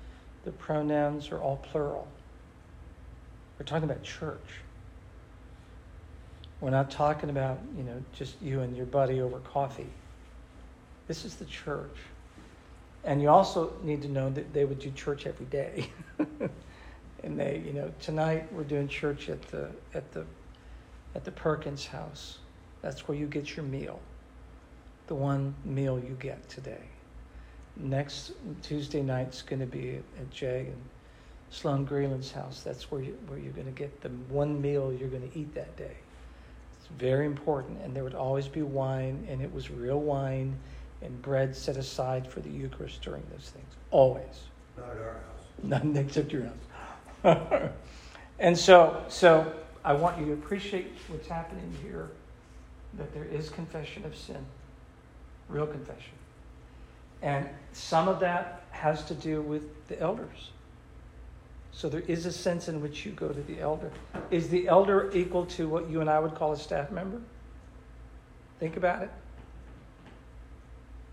[0.45, 2.09] the pronouns are all plural.
[3.59, 4.61] We're talking about church.
[6.61, 9.91] We're not talking about, you know, just you and your buddy over coffee.
[11.07, 11.97] This is the church.
[13.05, 15.89] And you also need to know that they would do church every day.
[17.23, 20.25] and they, you know, tonight we're doing church at the at the
[21.15, 22.39] at the Perkins house.
[22.81, 24.01] That's where you get your meal.
[25.07, 26.83] The one meal you get today.
[27.77, 28.33] Next
[28.63, 30.83] Tuesday night's going to be at Jay and
[31.51, 32.63] Sloan Greeland's house.
[32.63, 35.55] That's where you where you're going to get the one meal you're going to eat
[35.55, 35.97] that day.
[36.79, 40.57] It's very important, and there would always be wine, and it was real wine
[41.05, 43.69] and bread set aside for the Eucharist during those things.
[43.91, 44.25] Always.
[44.77, 45.23] Not at our house.
[45.63, 46.51] None except your
[47.23, 47.71] house.
[48.39, 49.53] and so, so
[49.85, 52.11] I want you to appreciate what's happening here.
[52.95, 54.45] That there is confession of sin,
[55.49, 56.13] real confession,
[57.23, 60.51] and some of that has to do with the elders.
[61.73, 63.91] So there is a sense in which you go to the elder.
[64.31, 67.21] Is the elder equal to what you and I would call a staff member?
[68.61, 69.11] Think about it.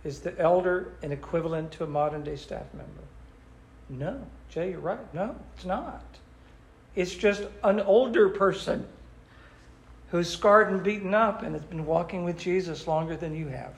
[0.04, 3.02] Is the elder an equivalent to a modern day staff member?
[3.89, 4.22] No.
[4.49, 5.14] Jay, you're right.
[5.14, 6.04] No, it's not.
[6.95, 8.86] It's just an older person
[10.10, 13.74] who's scarred and beaten up and has been walking with Jesus longer than you have.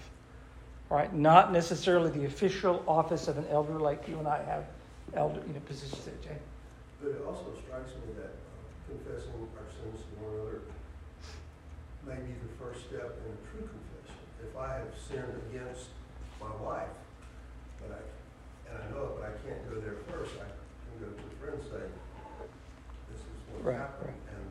[0.89, 4.65] All right, not necessarily the official office of an elder like you and I have
[5.15, 6.39] elder, you know, positions there, Jay.
[7.01, 10.61] But it also strikes me that uh, confessing our sins to one another
[12.05, 14.21] may be the first step in a true confession.
[14.41, 15.89] If I have sinned against
[16.43, 16.95] my wife,
[17.81, 18.01] but I,
[18.69, 21.35] and I know it, but I can't go there first, I can go to a
[21.39, 21.83] friend and say,
[23.11, 24.11] this is what Right, happened.
[24.11, 24.35] right.
[24.35, 24.43] And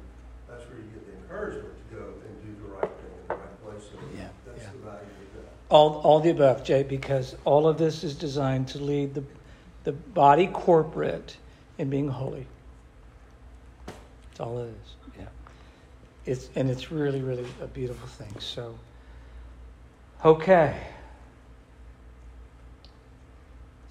[0.48, 3.34] that's where you get the encouragement to go and do the right thing in the
[3.34, 3.82] right place.
[3.92, 4.70] So Yeah, that's yeah.
[4.72, 5.52] the value of that.
[5.68, 9.24] All, all the above, Jay, because all of this is designed to lead the,
[9.84, 11.36] the body corporate
[11.78, 12.46] in being holy.
[13.86, 14.94] That's all it is.
[15.18, 15.24] Yeah.
[16.26, 18.34] It's, and it's really, really a beautiful thing.
[18.38, 18.78] So,
[20.24, 20.76] okay.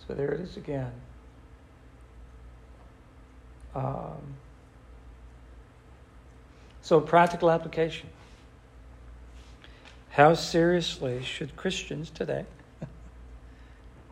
[0.08, 0.92] So there it is again.
[3.76, 4.36] Um,
[6.82, 8.10] so, practical application.
[10.10, 12.46] How seriously should Christians today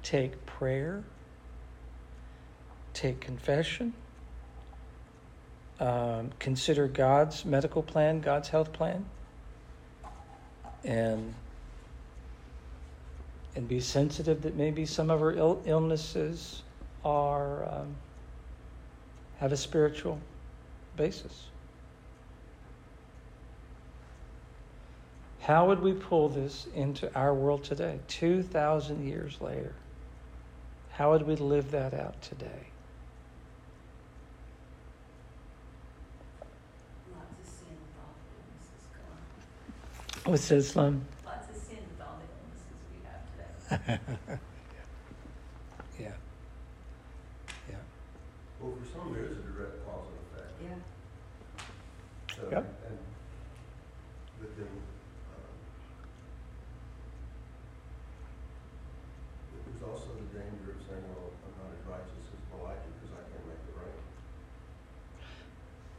[0.04, 1.04] take prayer,
[2.94, 3.94] take confession,
[5.80, 9.06] um, consider God's medical plan, God's health plan,
[10.86, 11.34] and
[13.56, 16.64] and be sensitive that maybe some of our Ill- illnesses
[17.04, 17.96] are um,
[19.40, 20.20] have a spiritual
[20.96, 21.46] basis.
[25.42, 29.74] How would we pull this into our world today, 2,000 years later?
[30.92, 32.68] How would we live that out today?
[37.16, 38.84] Lots of sin with all the illnesses
[40.24, 40.32] gone.
[40.32, 41.06] What's that, Slim?
[41.26, 43.50] Lots of sin with all the illnesses we have today.
[43.72, 43.78] Yeah.
[47.70, 47.76] Yeah.
[48.60, 50.54] Well, for some, there is a direct cause and effect.
[50.64, 50.80] Yeah.
[52.36, 52.66] So, Yep.
[52.88, 52.98] and,
[54.40, 54.74] but then, um,
[59.66, 63.22] there's also the danger of saying, well, I'm not as righteous as Elijah because I
[63.32, 63.98] can't make it rain.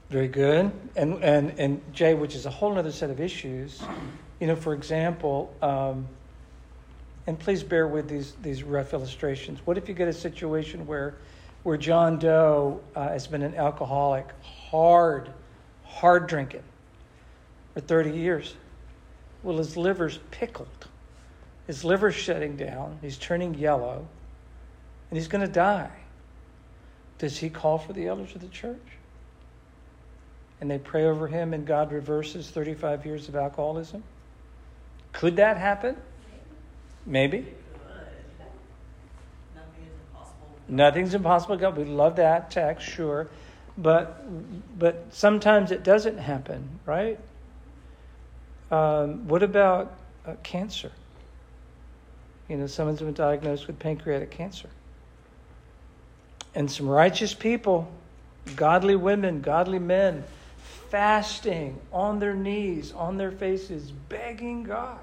[0.08, 0.72] Very good.
[0.96, 3.80] And, and, and Jay, which is a whole other set of issues.
[4.40, 6.08] You know, for example, um,
[7.26, 9.60] and please bear with these, these rough illustrations.
[9.64, 11.16] What if you get a situation where,
[11.62, 15.30] where John Doe uh, has been an alcoholic, hard,
[15.84, 16.64] hard drinking
[17.74, 18.54] for 30 years?
[19.42, 20.88] Well, his liver's pickled.
[21.66, 22.98] His liver's shutting down.
[23.00, 24.06] He's turning yellow.
[25.10, 25.90] And he's going to die.
[27.18, 28.78] Does he call for the elders of the church?
[30.60, 34.02] and they pray over him and God reverses 35 years of alcoholism?
[35.12, 35.96] Could that happen?
[37.07, 37.46] Maybe.
[39.55, 39.86] Nothing.
[40.68, 41.57] Nothing's impossible.
[41.57, 43.28] God, we love that text, sure.
[43.76, 47.18] But but sometimes it doesn't happen, right?
[48.70, 49.94] Um, what about
[50.26, 50.92] uh, cancer?
[52.48, 54.68] You know, someone's been diagnosed with pancreatic cancer.
[56.55, 57.90] And some righteous people,
[58.57, 60.24] godly women, godly men,
[60.88, 64.98] fasting on their knees, on their faces, begging God.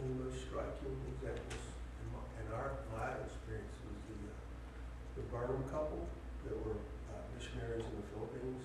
[0.00, 1.60] One of the most striking examples
[2.00, 6.08] in my, in our, my experience was the, uh, the Burnham couple
[6.48, 6.80] that were
[7.12, 8.64] uh, missionaries in the Philippines,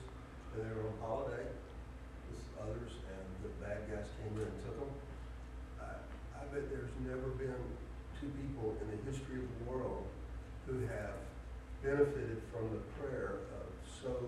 [0.55, 1.43] and they were on holiday
[2.31, 4.95] with others, and the bad guys came in and took them.
[5.83, 5.99] I,
[6.39, 7.67] I bet there's never been
[8.15, 10.07] two people in the history of the world
[10.71, 11.19] who have
[11.83, 14.23] benefited from the prayer of so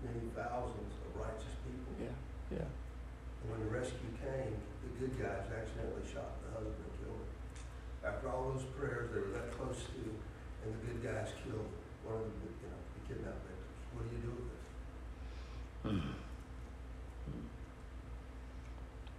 [0.00, 1.92] many thousands of righteous people.
[2.00, 2.16] Yeah,
[2.48, 2.68] yeah.
[3.44, 7.30] And when the rescue came, the good guys accidentally shot the husband and killed him.
[8.06, 10.02] After all those prayers, they were that close to,
[10.64, 11.68] and the good guys killed
[12.04, 12.28] one of the,
[12.62, 13.82] you know, the kidnapped victims.
[13.94, 14.48] What do you do with
[15.82, 16.02] this?
[16.02, 16.12] Hmm.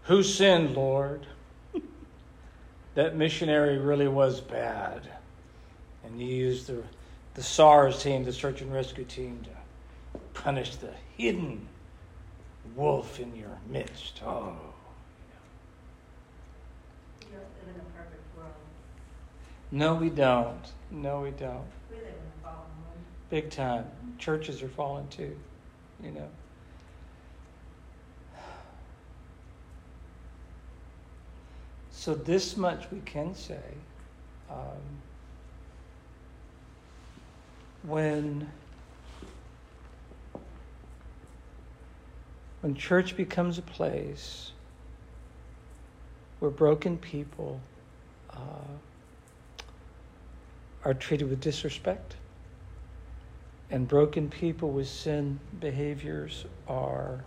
[0.03, 1.27] Who sinned, Lord?
[2.95, 5.01] that missionary really was bad.
[6.05, 6.81] And you used the,
[7.33, 11.67] the SARS team, the search and rescue team, to punish the hidden
[12.75, 14.21] wolf in your midst.
[14.25, 14.55] Oh.
[17.19, 18.53] We don't live in a perfect world.
[19.71, 20.61] No, we don't.
[20.91, 21.65] No, we don't.
[23.29, 23.85] Big time.
[24.17, 25.35] Churches are falling too,
[26.01, 26.29] you know.
[31.91, 33.59] So, this much we can say.
[34.49, 35.01] Um,
[37.83, 38.49] when
[42.61, 44.51] when church becomes a place
[46.39, 47.59] where broken people
[48.29, 48.37] uh,
[50.85, 52.15] are treated with disrespect
[53.69, 57.23] and broken people with sin behaviors are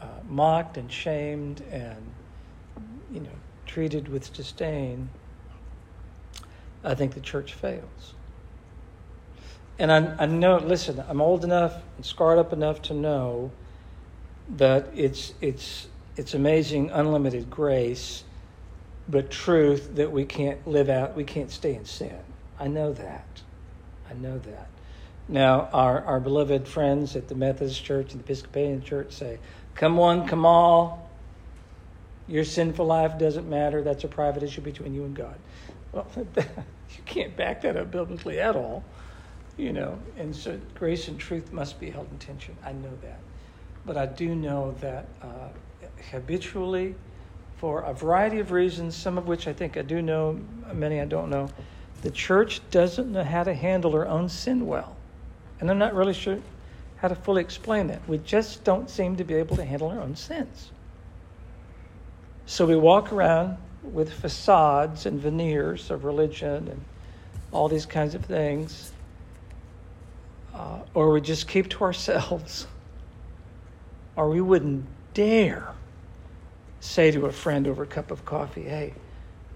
[0.00, 1.96] uh, mocked and shamed and
[3.12, 3.28] you know
[3.66, 5.08] treated with disdain
[6.84, 8.14] i think the church fails.
[9.78, 13.52] And I, I know listen i'm old enough and scarred up enough to know
[14.56, 15.86] that it's it's
[16.16, 18.24] it's amazing unlimited grace
[19.10, 22.18] but truth that we can't live out we can't stay in sin.
[22.58, 23.42] I know that.
[24.08, 24.68] I know that.
[25.28, 29.38] Now our, our beloved friends at the methodist church and the episcopalian church say
[29.74, 31.10] come one come all.
[32.28, 33.82] Your sinful life doesn't matter.
[33.82, 35.36] That's a private issue between you and god.
[35.92, 36.06] Well
[36.36, 38.84] you can't back that up biblically at all
[39.56, 42.56] you know and so grace and truth must be held in tension.
[42.64, 43.20] I know that.
[43.84, 45.48] But i do know that uh,
[46.10, 46.94] habitually
[47.60, 50.40] for a variety of reasons, some of which I think I do know,
[50.72, 51.50] many I don't know,
[52.00, 54.96] the church doesn't know how to handle her own sin well.
[55.60, 56.38] And I'm not really sure
[56.96, 58.00] how to fully explain that.
[58.08, 60.70] We just don't seem to be able to handle our own sins.
[62.46, 66.82] So we walk around with facades and veneers of religion and
[67.52, 68.90] all these kinds of things,
[70.54, 72.66] uh, or we just keep to ourselves,
[74.16, 75.74] or we wouldn't dare
[76.80, 78.94] say to a friend over a cup of coffee, hey,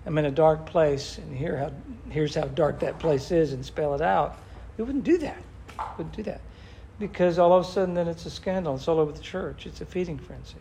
[0.06, 1.72] I'm in a dark place, and here how,
[2.10, 4.38] here's how dark that place is, and spell it out.
[4.76, 5.42] We wouldn't do that.
[5.78, 6.42] We wouldn't do that.
[6.98, 8.76] Because all of a sudden, then it's a scandal.
[8.76, 9.66] It's all over the church.
[9.66, 10.56] It's a feeding frenzy.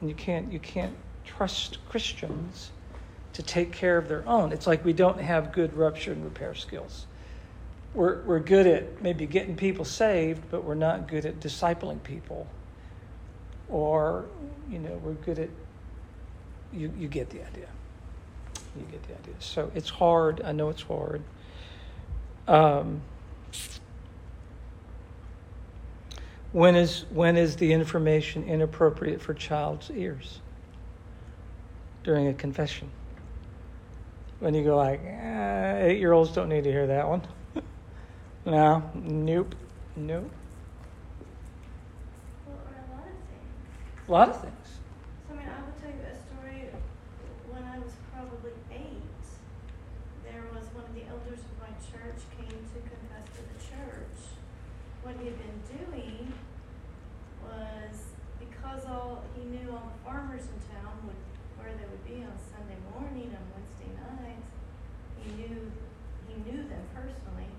[0.00, 2.72] And you can't, you can't trust Christians
[3.32, 4.52] to take care of their own.
[4.52, 7.06] It's like we don't have good rupture and repair skills.
[7.94, 12.46] We're, we're good at maybe getting people saved, but we're not good at discipling people
[13.68, 14.26] or
[14.70, 15.48] you know we're good at
[16.72, 17.68] you you get the idea.
[18.76, 19.34] You get the idea.
[19.38, 20.42] So it's hard.
[20.44, 21.22] I know it's hard.
[22.46, 23.00] Um,
[26.52, 30.40] when is when is the information inappropriate for child's ears?
[32.04, 32.90] During a confession.
[34.40, 37.22] When you go like eh, eight year olds don't need to hear that one.
[38.46, 39.54] No nope
[39.94, 40.30] nope.
[44.08, 44.80] A lot of things.
[45.28, 46.72] So, I mean, I will tell you a story.
[47.52, 49.20] When I was probably eight,
[50.24, 54.20] there was one of the elders of my church came to confess to the church.
[55.04, 56.32] What he had been doing
[57.44, 61.20] was because all he knew all the farmers in town would
[61.60, 64.48] where they would be on Sunday morning and Wednesday nights.
[65.20, 65.68] He knew
[66.24, 67.52] he knew them personally,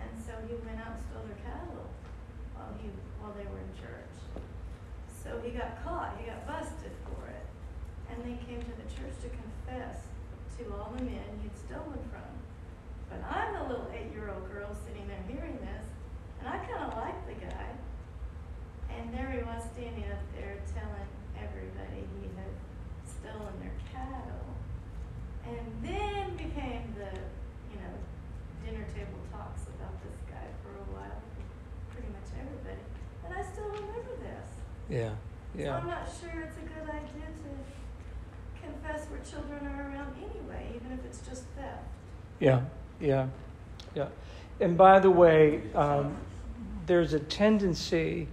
[0.00, 1.92] and so he went out and stole their cattle
[2.56, 2.88] while he
[3.20, 4.04] while they were in church.
[5.24, 7.46] So he got caught, he got busted for it.
[8.12, 10.04] And they came to the church to confess
[10.64, 12.32] to all the men he'd stolen from.
[13.12, 15.84] But I'm the little eight year old girl sitting there hearing this,
[16.40, 17.68] and I kind of liked the guy.
[18.90, 22.54] And there he was standing up there telling everybody he had
[23.04, 24.48] stolen their cattle.
[25.44, 27.12] And then became the,
[27.68, 27.94] you know,
[28.64, 31.20] dinner table talks about this guy for a while,
[31.92, 32.80] pretty much everybody.
[33.26, 34.48] And I still remember this.
[34.88, 35.12] Yeah,
[35.52, 35.76] So yeah.
[35.76, 37.50] I'm not sure it's a good idea to
[38.64, 41.84] confess where children are around anyway, even if it's just theft.
[42.40, 42.62] Yeah,
[43.00, 43.28] yeah,
[43.94, 44.08] yeah.
[44.60, 46.16] And by the way, um,
[46.86, 48.28] there's a tendency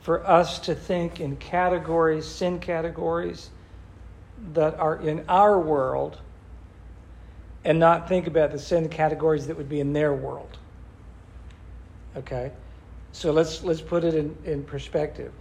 [0.00, 3.50] for us to think in categories, sin categories,
[4.52, 6.18] that are in our world
[7.64, 10.56] and not think about the sin categories that would be in their world.
[12.16, 12.50] Okay?
[13.12, 15.32] So let's, let's put it in, in perspective.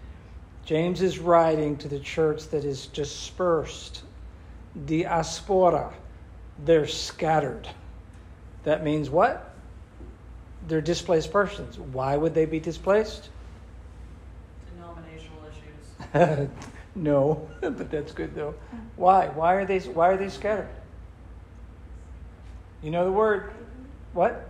[0.65, 4.03] James is writing to the church that is dispersed,
[4.85, 5.93] diaspora.
[6.65, 7.67] They're scattered.
[8.63, 9.53] That means what?
[10.67, 11.79] They're displaced persons.
[11.79, 13.29] Why would they be displaced?
[14.75, 15.39] Denominational
[16.13, 16.49] issues.
[16.95, 18.53] no, but that's good though.
[18.95, 19.27] Why?
[19.29, 20.69] Why are they why are they scattered?
[22.83, 23.51] You know the word
[24.13, 24.49] what?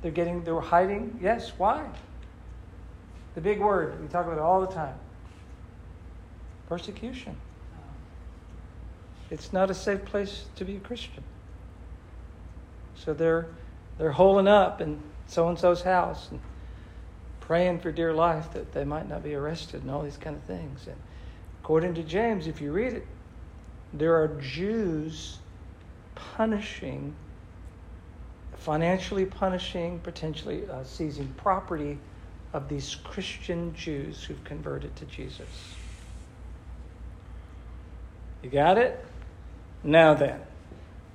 [0.00, 1.18] They're getting they're hiding?
[1.22, 1.86] Yes, why?
[3.34, 4.94] The big word we talk about it all the time.
[6.68, 7.36] Persecution.
[9.32, 11.24] It's not a safe place to be a Christian.
[12.94, 13.46] So they're
[13.96, 16.38] they're holding up in so and so's house and
[17.40, 20.42] praying for dear life that they might not be arrested and all these kind of
[20.42, 20.86] things.
[20.86, 20.96] And
[21.62, 23.06] according to James, if you read it,
[23.94, 25.38] there are Jews
[26.14, 27.14] punishing,
[28.56, 31.98] financially punishing, potentially uh, seizing property
[32.52, 35.48] of these Christian Jews who've converted to Jesus.
[38.42, 39.02] You got it?
[39.84, 40.40] Now then,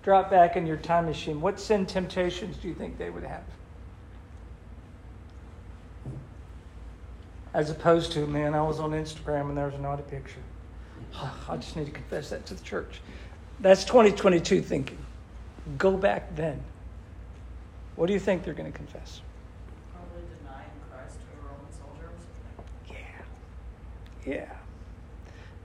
[0.03, 1.39] drop back in your time machine.
[1.39, 3.43] What sin temptations do you think they would have?
[7.53, 10.41] As opposed to, man, I was on Instagram and there was a naughty picture.
[11.49, 13.01] I just need to confess that to the church.
[13.59, 14.97] That's 2022 thinking.
[15.77, 16.61] Go back then.
[17.95, 19.21] What do you think they're going to confess?
[19.91, 22.17] Probably denying Christ to a Roman soldier or
[22.85, 23.05] something.
[24.25, 24.33] Yeah.
[24.33, 24.53] Yeah.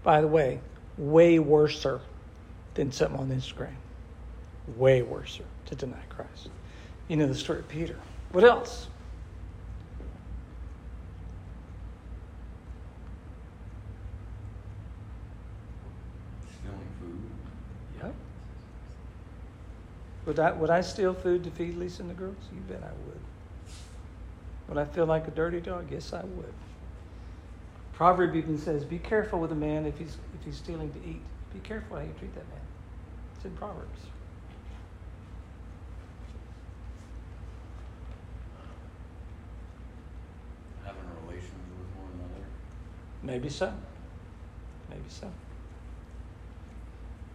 [0.03, 0.61] By the way,
[0.97, 2.01] way worser
[2.75, 3.75] than something on Instagram.
[4.77, 6.49] Way worse to deny Christ.
[7.09, 7.97] You know the story of Peter.
[8.31, 8.89] What else?
[16.61, 17.21] Stealing food.
[18.03, 18.15] Yep.
[20.27, 22.37] Would I, would I steal food to feed Lisa and the girls?
[22.55, 23.21] You bet I would.
[24.69, 25.89] Would I feel like a dirty dog?
[25.91, 26.55] Yes, I would.
[27.93, 31.21] Proverb even says, "Be careful with a man if he's if he's stealing to eat.
[31.53, 32.62] Be careful how you treat that man."
[33.43, 33.99] It's in Proverbs.
[40.85, 42.47] Having relations with one another.
[43.25, 43.73] Maybe so.
[44.89, 45.29] Maybe so.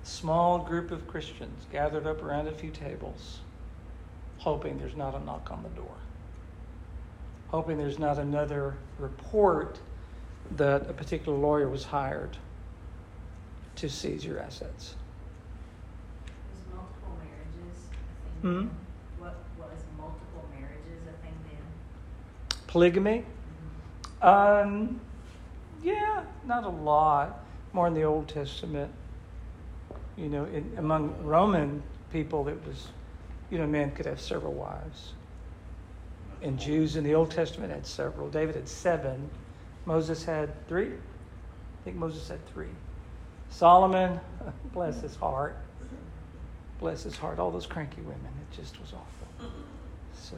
[0.03, 3.41] Small group of Christians gathered up around a few tables,
[4.37, 5.97] hoping there's not a knock on the door,
[7.49, 9.81] hoping there's not another report
[10.55, 12.37] that a particular lawyer was hired
[13.75, 14.95] to seize your assets.
[16.49, 17.83] Was multiple marriages
[18.25, 18.67] a Hmm?
[19.17, 22.59] What was multiple marriages a thing then?
[22.67, 23.25] Polygamy?
[24.21, 24.99] Um,
[25.83, 27.43] yeah, not a lot.
[27.73, 28.91] More in the Old Testament.
[30.17, 32.87] You know, in, among Roman people, it was,
[33.49, 35.13] you know, a man could have several wives.
[36.41, 38.29] And Jews in the Old Testament had several.
[38.29, 39.29] David had seven.
[39.85, 40.89] Moses had three.
[40.91, 42.67] I think Moses had three.
[43.49, 44.19] Solomon,
[44.73, 45.57] bless his heart.
[46.79, 47.39] Bless his heart.
[47.39, 48.31] All those cranky women.
[48.51, 49.27] It just was awful.
[50.13, 50.37] So,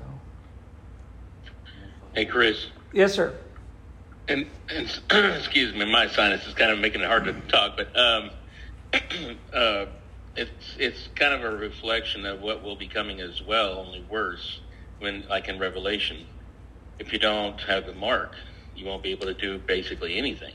[2.14, 3.34] Hey, Chris, yes, sir.
[4.28, 5.00] and, and
[5.38, 8.32] excuse me, my sinus is kind of making it hard to talk, but um,
[9.54, 9.86] uh,
[10.36, 14.62] it's it's kind of a reflection of what will be coming as well, only worse.
[15.00, 16.26] When, like in Revelation,
[17.00, 18.34] if you don't have the mark,
[18.76, 20.54] you won't be able to do basically anything.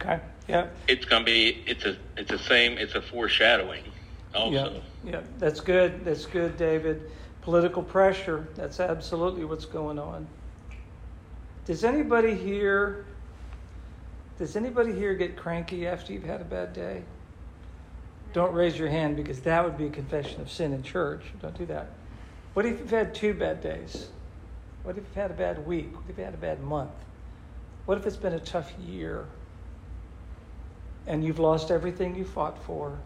[0.00, 0.20] Okay.
[0.48, 0.68] Yeah.
[0.88, 3.84] It's gonna be it's a it's the same it's a foreshadowing,
[4.34, 4.82] also.
[5.04, 6.04] Yeah, yeah, that's good.
[6.04, 7.10] That's good, David.
[7.42, 8.48] Political pressure.
[8.54, 10.26] That's absolutely what's going on.
[11.64, 13.06] Does anybody here?
[14.38, 17.02] Does anybody here get cranky after you've had a bad day?
[18.32, 21.22] Don't raise your hand because that would be a confession of sin in church.
[21.40, 21.90] Don't do that.
[22.54, 24.08] What if you've had two bad days?
[24.82, 25.94] What if you've had a bad week?
[25.94, 26.90] What if you've had a bad month?
[27.86, 29.26] What if it's been a tough year
[31.06, 32.98] and you've lost everything you fought for?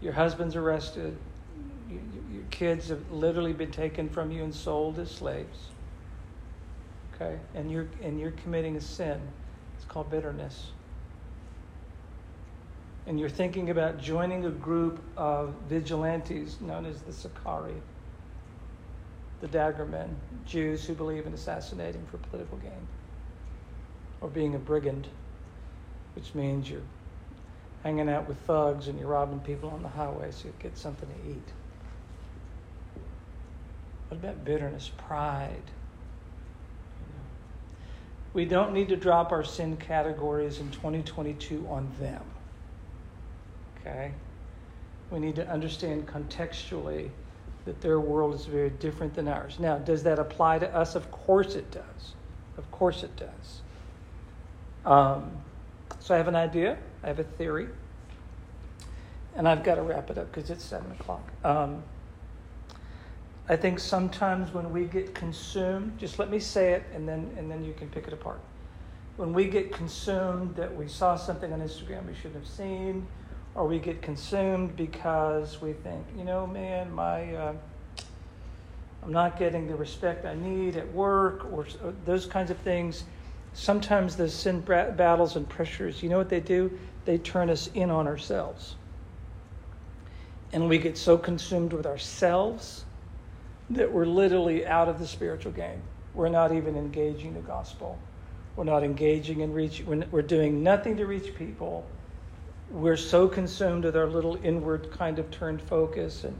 [0.00, 1.16] Your husband's arrested.
[1.88, 5.68] You, you, your kids have literally been taken from you and sold as slaves.
[7.14, 9.20] Okay, and you're and you're committing a sin.
[9.76, 10.70] It's called bitterness.
[13.06, 17.72] And you're thinking about joining a group of vigilantes known as the Sicarii,
[19.40, 20.10] the Daggermen,
[20.44, 22.86] Jews who believe in assassinating for political gain,
[24.20, 25.08] or being a brigand,
[26.14, 26.82] which means you're
[27.88, 31.08] hanging out with thugs and you're robbing people on the highway so you get something
[31.08, 31.48] to eat.
[34.08, 35.62] What about bitterness, pride?
[38.34, 42.22] We don't need to drop our sin categories in 2022 on them.
[43.80, 44.12] Okay?
[45.10, 47.08] We need to understand contextually
[47.64, 49.58] that their world is very different than ours.
[49.58, 50.94] Now, does that apply to us?
[50.94, 52.14] Of course it does.
[52.58, 53.62] Of course it does.
[54.84, 55.30] Um,
[56.00, 57.68] so I have an idea, I have a theory,
[59.36, 61.30] and I've got to wrap it up because it's 7 o'clock.
[61.44, 61.82] Um,
[63.48, 67.50] I think sometimes when we get consumed, just let me say it and then, and
[67.50, 68.40] then you can pick it apart.
[69.16, 73.06] When we get consumed that we saw something on Instagram we shouldn't have seen,
[73.54, 77.52] or we get consumed because we think, you know, man, my, uh,
[79.02, 83.04] I'm not getting the respect I need at work, or, or those kinds of things.
[83.58, 86.78] Sometimes the sin battles and pressures, you know what they do?
[87.04, 88.76] They turn us in on ourselves.
[90.52, 92.84] And we get so consumed with ourselves
[93.70, 95.82] that we're literally out of the spiritual game.
[96.14, 97.98] We're not even engaging the gospel.
[98.54, 99.82] We're not engaging in reach.
[99.84, 101.84] We're doing nothing to reach people.
[102.70, 106.22] We're so consumed with our little inward kind of turned focus.
[106.22, 106.38] And,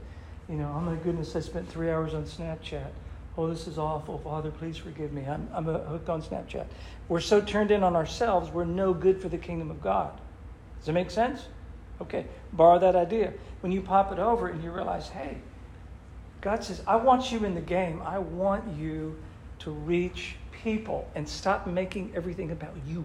[0.48, 2.90] you know, oh my goodness, I spent three hours on Snapchat.
[3.38, 4.18] Oh, this is awful.
[4.18, 5.24] Father, please forgive me.
[5.24, 6.66] I'm, I'm hooked on Snapchat.
[7.08, 10.20] We're so turned in on ourselves, we're no good for the kingdom of God.
[10.80, 11.44] Does it make sense?
[12.00, 13.32] Okay, borrow that idea.
[13.60, 15.38] When you pop it over and you realize, hey,
[16.40, 18.02] God says, I want you in the game.
[18.04, 19.16] I want you
[19.60, 23.04] to reach people and stop making everything about you.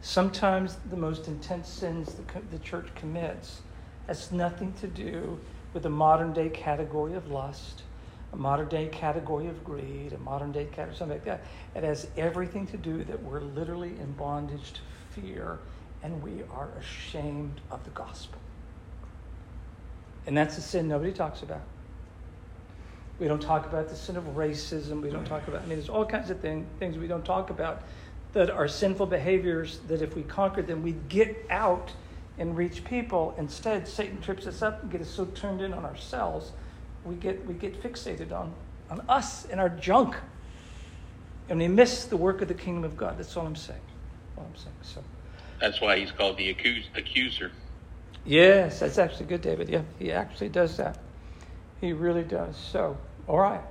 [0.00, 3.62] Sometimes the most intense sins the, the church commits
[4.06, 5.40] has nothing to do
[5.74, 7.82] with the modern day category of lust,
[8.32, 11.42] a modern day category of greed, a modern day category, something like that.
[11.74, 15.58] It has everything to do that we're literally in bondage to fear
[16.02, 18.38] and we are ashamed of the gospel.
[20.26, 21.62] And that's a sin nobody talks about.
[23.18, 25.02] We don't talk about the sin of racism.
[25.02, 27.50] We don't talk about, I mean, there's all kinds of thing, things we don't talk
[27.50, 27.82] about
[28.32, 31.92] that are sinful behaviors that if we conquered them, we'd get out
[32.38, 33.34] and reach people.
[33.38, 36.52] Instead, Satan trips us up and get us so turned in on ourselves,
[37.08, 38.54] we get, we get fixated on,
[38.90, 40.16] on us and our junk.
[41.48, 43.18] And we miss the work of the kingdom of God.
[43.18, 43.80] That's all I'm saying.
[44.36, 44.76] All I'm saying.
[44.82, 45.02] So
[45.60, 47.52] that's why he's called the accus- accuser.
[48.24, 49.68] Yes, that's actually good, David.
[49.70, 50.98] Yeah, he actually does that.
[51.80, 52.56] He really does.
[52.56, 53.62] So, all right.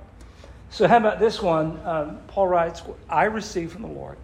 [0.70, 1.80] So, how about this one?
[1.84, 4.18] Um, Paul writes, I received from the Lord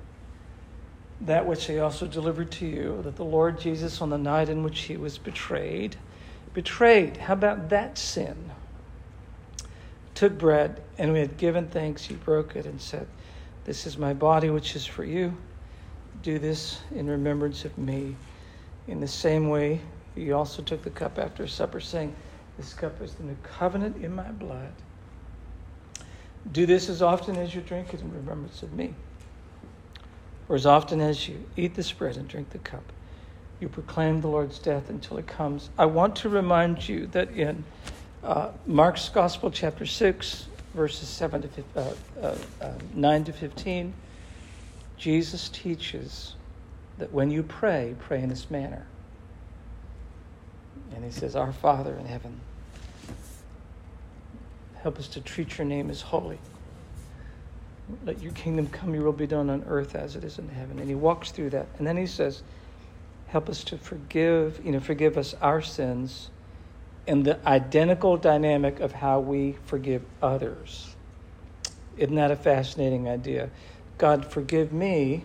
[1.21, 4.63] that which he also delivered to you, that the Lord Jesus, on the night in
[4.63, 5.97] which he was betrayed,
[6.53, 7.17] betrayed.
[7.17, 8.51] How about that sin?
[10.15, 13.07] Took bread, and we had given thanks, he broke it and said,
[13.65, 15.37] This is my body, which is for you.
[16.23, 18.15] Do this in remembrance of me.
[18.87, 19.81] In the same way,
[20.15, 22.15] he also took the cup after supper, saying,
[22.57, 24.73] This cup is the new covenant in my blood.
[26.53, 28.95] Do this as often as you drink it in remembrance of me.
[30.47, 32.93] For as often as you eat this bread and drink the cup,
[33.61, 35.71] you proclaim the Lord's death until it comes.
[35.79, 37.65] I want to remind you that in
[38.25, 43.93] uh, Mark's Gospel, chapter 6, verses 7 to, uh, uh, uh, 9 to 15,
[44.97, 46.35] Jesus teaches
[46.99, 48.87] that when you pray, pray in this manner.
[50.95, 52.41] And he says, Our Father in heaven,
[54.81, 56.39] help us to treat your name as holy.
[58.07, 60.79] Let your kingdom come, your will be done on earth as it is in heaven.
[60.79, 61.67] And he walks through that.
[61.79, 62.43] And then he says,
[63.27, 66.31] Help us to forgive, you know, forgive us our sins
[67.07, 70.95] in the identical dynamic of how we forgive others.
[71.97, 73.51] Isn't that a fascinating idea?
[73.99, 75.25] God, forgive me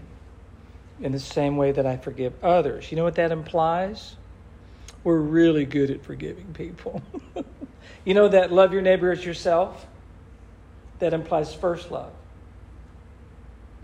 [1.02, 2.92] in the same way that I forgive others.
[2.92, 4.16] You know what that implies?
[5.04, 7.02] We're really good at forgiving people.
[8.06, 9.88] you know that love your neighbor as yourself?
[11.00, 12.12] That implies first love.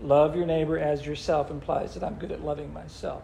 [0.00, 3.22] Love your neighbor as yourself implies that I'm good at loving myself.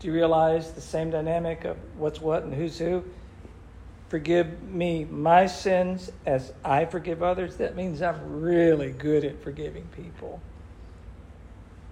[0.00, 3.04] Do you realize the same dynamic of what's what and who's who?
[4.08, 7.56] Forgive me my sins as I forgive others.
[7.56, 10.40] That means I'm really good at forgiving people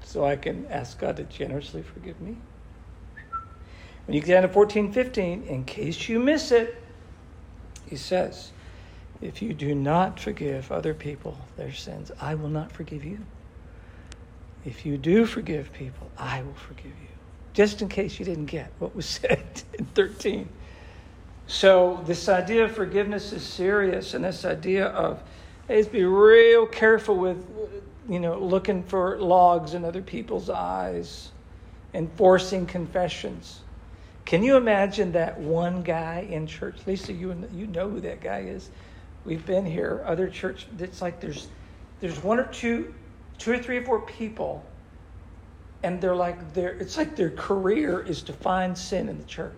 [0.02, 2.36] so I can ask God to generously forgive me.
[4.06, 6.82] When you get down to 14, 15, in case you miss it,
[7.86, 8.50] he says,
[9.20, 13.18] If you do not forgive other people their sins, I will not forgive you.
[14.64, 17.08] If you do forgive people, I will forgive you.
[17.52, 20.48] Just in case you didn't get what was said in 13.
[21.48, 25.22] So, this idea of forgiveness is serious, and this idea of,
[25.68, 27.38] let's be real careful with
[28.08, 31.30] you know, looking for logs in other people's eyes
[31.92, 33.60] and forcing confessions.
[34.24, 36.76] Can you imagine that one guy in church?
[36.86, 38.70] Lisa, you you know who that guy is.
[39.24, 40.02] We've been here.
[40.04, 40.66] Other church.
[40.78, 41.48] It's like there's
[42.00, 42.92] there's one or two,
[43.38, 44.64] two or three or four people,
[45.82, 46.70] and they're like their.
[46.70, 49.52] It's like their career is to find sin in the church.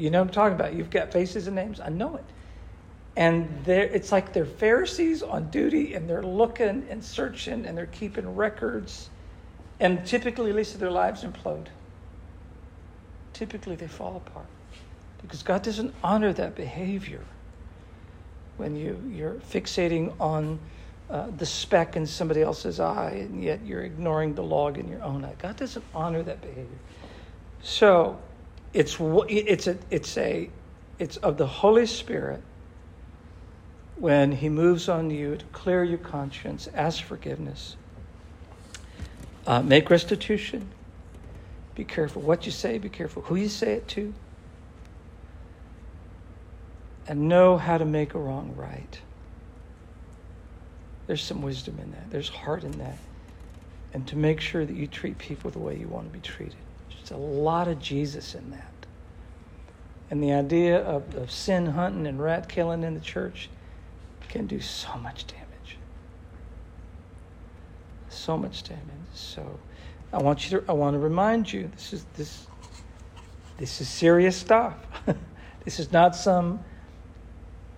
[0.00, 0.74] You know what I'm talking about.
[0.74, 1.80] You've got faces and names.
[1.80, 2.24] I know it
[3.16, 8.36] and it's like they're Pharisees on duty and they're looking and searching and they're keeping
[8.36, 9.10] records.
[9.80, 11.66] And typically, at least their lives implode.
[13.32, 14.46] Typically, they fall apart
[15.20, 17.24] because God doesn't honor that behavior
[18.56, 20.58] when you, you're fixating on
[21.10, 25.02] uh, the speck in somebody else's eye and yet you're ignoring the log in your
[25.02, 25.34] own eye.
[25.38, 26.78] God doesn't honor that behavior.
[27.62, 28.18] So
[28.72, 30.50] it's, it's, a, it's, a,
[30.98, 32.42] it's of the Holy Spirit
[33.96, 37.76] when He moves on you to clear your conscience, ask forgiveness,
[39.46, 40.68] uh, make restitution.
[41.74, 44.12] Be careful what you say, be careful who you say it to,
[47.06, 49.00] and know how to make a wrong right.
[51.06, 52.98] There's some wisdom in that, there's heart in that.
[53.92, 56.54] And to make sure that you treat people the way you want to be treated.
[57.00, 58.70] There's a lot of Jesus in that.
[60.10, 63.48] And the idea of, of sin hunting and rat killing in the church
[64.28, 65.76] can do so much damage.
[68.08, 68.80] So much damage.
[69.14, 69.58] So
[70.12, 72.46] I want you to I want to remind you this is this
[73.58, 74.74] this is serious stuff.
[75.64, 76.64] this is not some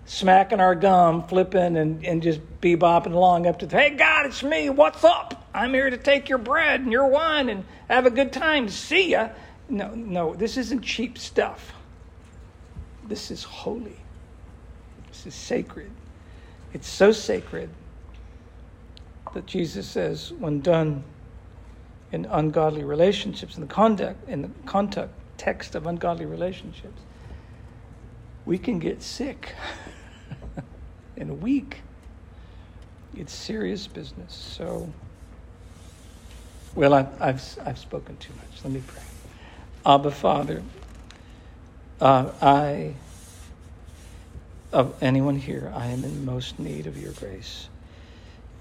[0.05, 4.69] smacking our gum, flipping and, and just bebopping along up to hey God, it's me,
[4.69, 5.32] what's up?
[5.53, 8.69] I'm here to take your bread and your wine and have a good time.
[8.69, 9.29] See ya.
[9.69, 11.73] No, no, this isn't cheap stuff.
[13.07, 13.97] This is holy.
[15.07, 15.91] This is sacred.
[16.73, 17.69] It's so sacred
[19.33, 21.03] that Jesus says, when done
[22.11, 27.01] in ungodly relationships, in the conduct, in the context text of ungodly relationships,
[28.45, 29.53] we can get sick
[31.17, 31.81] and weak.
[33.15, 34.33] It's serious business.
[34.33, 34.91] So,
[36.75, 38.63] well, I've, I've, I've spoken too much.
[38.63, 39.01] Let me pray.
[39.85, 40.63] Abba, Father,
[41.99, 42.93] uh, I,
[44.71, 47.67] of anyone here, I am in most need of your grace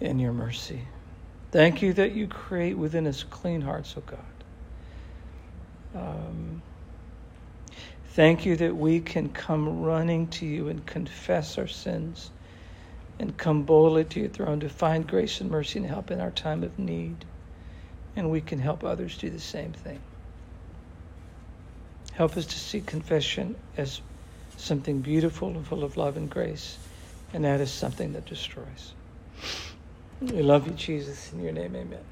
[0.01, 0.83] and your mercy.
[1.53, 4.19] Thank you that you create within us clean hearts, O oh God.
[5.95, 6.63] Um,
[8.11, 12.31] thank you that we can come running to you and confess our sins
[13.19, 16.31] and come boldly to your throne to find grace and mercy and help in our
[16.31, 17.25] time of need.
[18.17, 20.01] And we can help others do the same thing.
[22.13, 24.01] Help us to see confession as
[24.59, 26.79] something beautiful and full of love and grace,
[27.33, 28.93] and that is something that destroys.
[30.21, 31.33] We love you, Jesus.
[31.33, 32.12] In your name, amen.